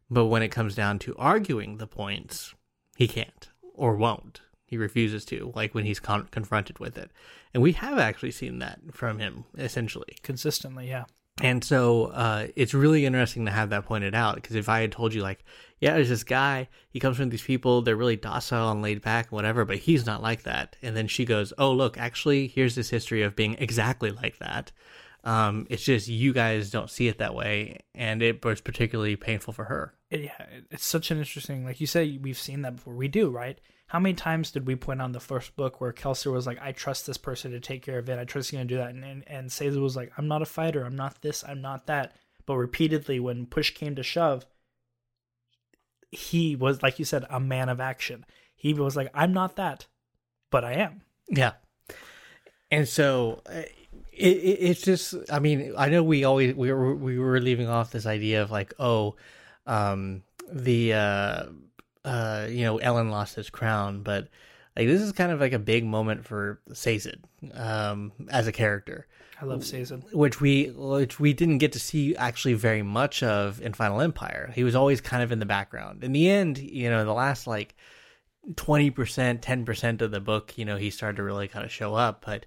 But 0.09 0.26
when 0.26 0.42
it 0.42 0.48
comes 0.48 0.74
down 0.74 0.98
to 1.00 1.16
arguing 1.16 1.78
the 1.78 1.87
points, 1.87 2.54
he 2.96 3.09
can't 3.09 3.48
or 3.74 3.96
won't. 3.96 4.40
He 4.66 4.77
refuses 4.77 5.24
to, 5.27 5.53
like 5.55 5.74
when 5.74 5.85
he's 5.85 6.00
con- 6.00 6.29
confronted 6.31 6.79
with 6.79 6.96
it. 6.98 7.11
And 7.53 7.62
we 7.62 7.72
have 7.72 7.98
actually 7.98 8.33
seen 8.33 8.59
that 8.61 8.81
from 8.92 9.18
him, 9.18 9.44
essentially. 9.57 10.16
Consistently, 10.22 10.88
yeah. 10.88 11.05
And 11.42 11.64
so 11.64 12.07
uh, 12.07 12.46
it's 12.55 12.74
really 12.74 13.07
interesting 13.07 13.44
to 13.46 13.50
have 13.50 13.70
that 13.70 13.87
pointed 13.87 14.14
out 14.14 14.37
because 14.37 14.55
if 14.55 14.68
I 14.68 14.81
had 14.81 14.92
told 14.92 15.12
you, 15.12 15.22
like, 15.22 15.44
yeah, 15.81 15.94
there's 15.94 16.09
this 16.09 16.22
guy, 16.22 16.68
he 16.90 17.00
comes 17.00 17.16
from 17.16 17.29
these 17.29 17.42
people, 17.42 17.83
they're 17.83 17.96
really 17.96 18.16
docile 18.16 18.70
and 18.70 18.83
laid 18.83 19.03
back 19.03 19.27
and 19.27 19.33
whatever, 19.33 19.64
but 19.64 19.79
he's 19.79 20.07
not 20.07 20.22
like 20.22 20.44
that. 20.44 20.77
And 20.81 20.96
then 20.96 21.09
she 21.09 21.24
goes, 21.24 21.53
oh, 21.59 21.72
look, 21.72 21.98
actually, 21.98 22.46
here's 22.46 22.77
this 22.77 22.90
history 22.90 23.22
of 23.22 23.35
being 23.35 23.57
exactly 23.59 24.12
like 24.12 24.38
that. 24.38 24.70
Um, 25.24 25.66
it's 25.70 25.82
just 25.82 26.06
you 26.06 26.32
guys 26.32 26.70
don't 26.70 26.90
see 26.90 27.08
it 27.08 27.18
that 27.18 27.34
way, 27.34 27.78
and 27.94 28.22
it 28.22 28.44
was 28.44 28.60
particularly 28.60 29.16
painful 29.16 29.54
for 29.54 29.64
her. 29.64 29.94
Yeah, 30.10 30.32
it's 30.70 30.84
such 30.84 31.10
an 31.10 31.18
interesting, 31.18 31.64
like 31.64 31.80
you 31.80 31.87
say, 31.87 32.18
we've 32.20 32.38
seen 32.38 32.62
that 32.62 32.76
before. 32.76 32.94
We 32.94 33.08
do, 33.08 33.30
right? 33.30 33.58
How 33.87 33.98
many 33.98 34.14
times 34.14 34.50
did 34.50 34.66
we 34.66 34.76
point 34.76 35.00
on 35.00 35.12
the 35.12 35.20
first 35.20 35.56
book 35.56 35.80
where 35.80 35.92
Kelsier 35.92 36.32
was 36.32 36.46
like, 36.46 36.58
I 36.60 36.72
trust 36.72 37.06
this 37.06 37.16
person 37.16 37.52
to 37.52 37.60
take 37.60 37.82
care 37.82 37.98
of 37.98 38.08
it. 38.08 38.18
I 38.18 38.24
trust 38.24 38.50
he's 38.50 38.58
going 38.58 38.68
to 38.68 38.74
do 38.74 38.78
that. 38.78 38.90
And, 38.90 39.04
and, 39.04 39.24
and 39.26 39.52
Sazed 39.52 39.78
was 39.78 39.96
like, 39.96 40.12
I'm 40.16 40.26
not 40.26 40.42
a 40.42 40.46
fighter. 40.46 40.84
I'm 40.84 40.96
not 40.96 41.20
this. 41.22 41.44
I'm 41.46 41.60
not 41.60 41.87
that. 41.87 42.16
But 42.46 42.56
repeatedly, 42.56 43.20
when 43.20 43.46
push 43.46 43.70
came 43.70 43.94
to 43.94 44.02
shove, 44.02 44.46
he 46.10 46.56
was, 46.56 46.82
like 46.82 46.98
you 46.98 47.04
said, 47.04 47.24
a 47.30 47.40
man 47.40 47.68
of 47.68 47.80
action. 47.80 48.24
He 48.56 48.74
was 48.74 48.96
like, 48.96 49.10
I'm 49.14 49.32
not 49.32 49.56
that, 49.56 49.87
but 50.50 50.64
I 50.64 50.74
am. 50.74 51.02
Yeah. 51.28 51.52
And 52.70 52.88
so 52.88 53.42
uh, 53.46 53.62
it, 54.16 54.37
it, 54.37 54.59
it's 54.61 54.83
just, 54.83 55.14
I 55.31 55.38
mean, 55.38 55.74
I 55.77 55.88
know 55.88 56.03
we 56.03 56.24
always, 56.24 56.55
we 56.55 56.72
were, 56.72 56.94
we 56.94 57.18
were 57.18 57.40
leaving 57.40 57.68
off 57.68 57.90
this 57.90 58.07
idea 58.07 58.42
of 58.42 58.50
like, 58.50 58.74
oh, 58.79 59.16
um, 59.66 60.22
the, 60.50 60.94
uh, 60.94 61.42
uh, 62.05 62.46
you 62.50 62.64
know, 62.64 62.79
elend 62.79 63.11
lost 63.11 63.35
his 63.35 63.50
crown, 63.50 64.03
but 64.03 64.29
like 64.77 64.87
this 64.88 65.00
is 65.00 65.12
kind 65.12 65.33
of 65.33 65.40
like 65.40 65.53
a 65.53 65.59
big 65.59 65.85
moment 65.85 66.24
for 66.24 66.61
Sazed, 66.72 67.16
um, 67.55 68.12
as 68.29 68.46
a 68.46 68.53
character. 68.53 69.07
I 69.40 69.46
love 69.46 69.64
Sazed, 69.64 69.92
which 70.12 70.40
we 70.40 70.66
which 70.77 71.18
we 71.18 71.33
didn't 71.33 71.59
get 71.59 71.72
to 71.72 71.81
see 71.81 72.14
actually 72.16 72.55
very 72.55 72.83
much 72.83 73.22
of 73.22 73.61
in 73.61 73.72
Final 73.72 74.00
Empire. 74.00 74.53
He 74.55 74.64
was 74.64 74.74
always 74.74 75.00
kind 75.00 75.22
of 75.22 75.33
in 75.33 75.38
the 75.38 75.46
background. 75.46 76.05
In 76.05 76.12
the 76.12 76.31
end, 76.31 76.59
you 76.59 76.88
know, 76.88 77.05
the 77.05 77.12
last 77.12 77.46
like 77.46 77.74
twenty 78.57 78.90
percent, 78.90 79.42
ten 79.42 79.64
percent 79.64 80.03
of 80.03 80.12
the 80.12 80.20
book, 80.20 80.57
you 80.57 80.64
know, 80.64 80.77
he 80.77 80.90
started 80.90 81.16
to 81.16 81.24
really 81.24 81.48
kind 81.48 81.64
of 81.64 81.72
show 81.72 81.94
up, 81.94 82.24
but 82.24 82.46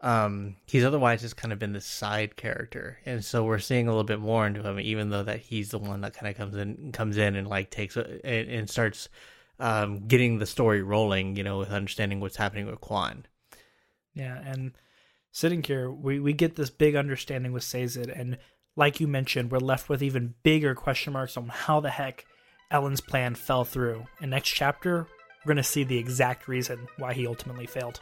um 0.00 0.54
he's 0.66 0.84
otherwise 0.84 1.22
just 1.22 1.36
kind 1.36 1.52
of 1.52 1.58
been 1.58 1.72
this 1.72 1.86
side 1.86 2.36
character. 2.36 2.98
And 3.04 3.24
so 3.24 3.44
we're 3.44 3.58
seeing 3.58 3.88
a 3.88 3.90
little 3.90 4.04
bit 4.04 4.20
more 4.20 4.46
into 4.46 4.62
him 4.62 4.78
even 4.78 5.10
though 5.10 5.24
that 5.24 5.40
he's 5.40 5.70
the 5.70 5.78
one 5.78 6.02
that 6.02 6.14
kind 6.14 6.30
of 6.30 6.36
comes 6.36 6.56
in 6.56 6.92
comes 6.92 7.16
in 7.16 7.34
and 7.36 7.48
like 7.48 7.70
takes 7.70 7.96
and, 7.96 8.22
and 8.24 8.70
starts 8.70 9.08
um 9.58 10.06
getting 10.06 10.38
the 10.38 10.46
story 10.46 10.82
rolling 10.82 11.36
you 11.36 11.42
know 11.42 11.58
with 11.58 11.70
understanding 11.70 12.20
what's 12.20 12.36
happening 12.36 12.66
with 12.66 12.80
Kwaan 12.80 13.24
yeah 14.14 14.40
and 14.44 14.72
sitting 15.32 15.62
here 15.62 15.90
we 15.90 16.20
we 16.20 16.32
get 16.32 16.54
this 16.54 16.70
big 16.70 16.94
understanding 16.94 17.50
with 17.50 17.64
Sazed 17.64 17.96
and 17.96 18.38
like 18.76 19.00
you 19.00 19.08
mentioned 19.08 19.50
we're 19.50 19.58
left 19.58 19.88
with 19.88 20.00
even 20.00 20.34
bigger 20.44 20.76
question 20.76 21.12
marks 21.12 21.36
on 21.36 21.48
how 21.48 21.80
the 21.80 21.90
heck 21.90 22.24
Elend's 22.70 23.00
plan 23.00 23.34
fell 23.34 23.64
through. 23.64 24.06
And 24.20 24.30
next 24.30 24.50
chapter 24.50 25.06
we're 25.44 25.54
going 25.54 25.56
to 25.56 25.62
see 25.62 25.84
the 25.84 25.98
exact 25.98 26.48
reason 26.48 26.88
why 26.98 27.14
he 27.14 27.26
ultimately 27.26 27.66
failed 27.66 28.00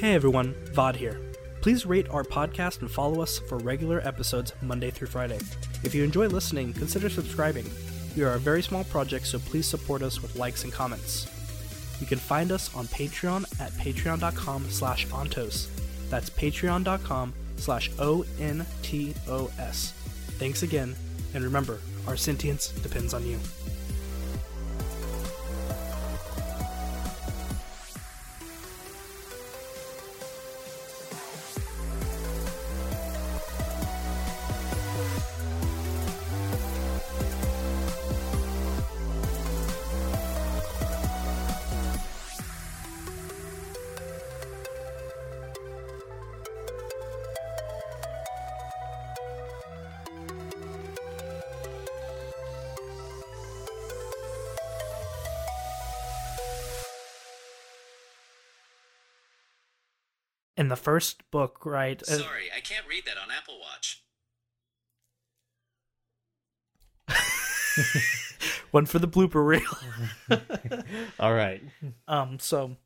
Hey 0.00 0.14
everyone, 0.14 0.54
Vaud 0.72 0.96
here. 0.96 1.20
Please 1.60 1.84
rate 1.84 2.08
our 2.08 2.24
podcast 2.24 2.80
and 2.80 2.90
follow 2.90 3.20
us 3.20 3.38
for 3.38 3.58
regular 3.58 4.00
episodes 4.00 4.54
Monday 4.62 4.90
through 4.90 5.08
Friday. 5.08 5.38
If 5.84 5.94
you 5.94 6.02
enjoy 6.04 6.26
listening, 6.28 6.72
consider 6.72 7.10
subscribing. 7.10 7.70
We 8.16 8.22
are 8.22 8.32
a 8.32 8.38
very 8.38 8.62
small 8.62 8.84
project, 8.84 9.26
so 9.26 9.38
please 9.38 9.66
support 9.66 10.00
us 10.00 10.22
with 10.22 10.36
likes 10.36 10.64
and 10.64 10.72
comments. 10.72 11.26
You 12.00 12.06
can 12.06 12.16
find 12.16 12.50
us 12.50 12.74
on 12.74 12.86
Patreon 12.86 13.44
at 13.60 13.72
patreon.com 13.72 14.70
slash 14.70 15.06
ontos. 15.08 15.68
That's 16.08 16.30
patreon.com 16.30 17.34
slash 17.56 17.90
O-N-T-O-S. 17.98 19.92
Thanks 20.38 20.62
again, 20.62 20.96
and 21.34 21.44
remember, 21.44 21.78
our 22.06 22.16
sentience 22.16 22.68
depends 22.68 23.12
on 23.12 23.26
you. 23.26 23.38
First 60.80 61.30
book, 61.30 61.64
right? 61.64 62.02
Uh, 62.02 62.18
Sorry, 62.18 62.48
I 62.56 62.60
can't 62.60 62.86
read 62.88 63.04
that 63.06 63.16
on 63.22 63.30
Apple 63.30 63.58
Watch. 63.60 64.02
One 68.70 68.86
for 68.86 68.98
the 68.98 69.08
blooper 69.08 69.44
reel. 69.44 70.40
All 71.20 71.34
right. 71.34 71.62
Um. 72.08 72.38
So 72.38 72.76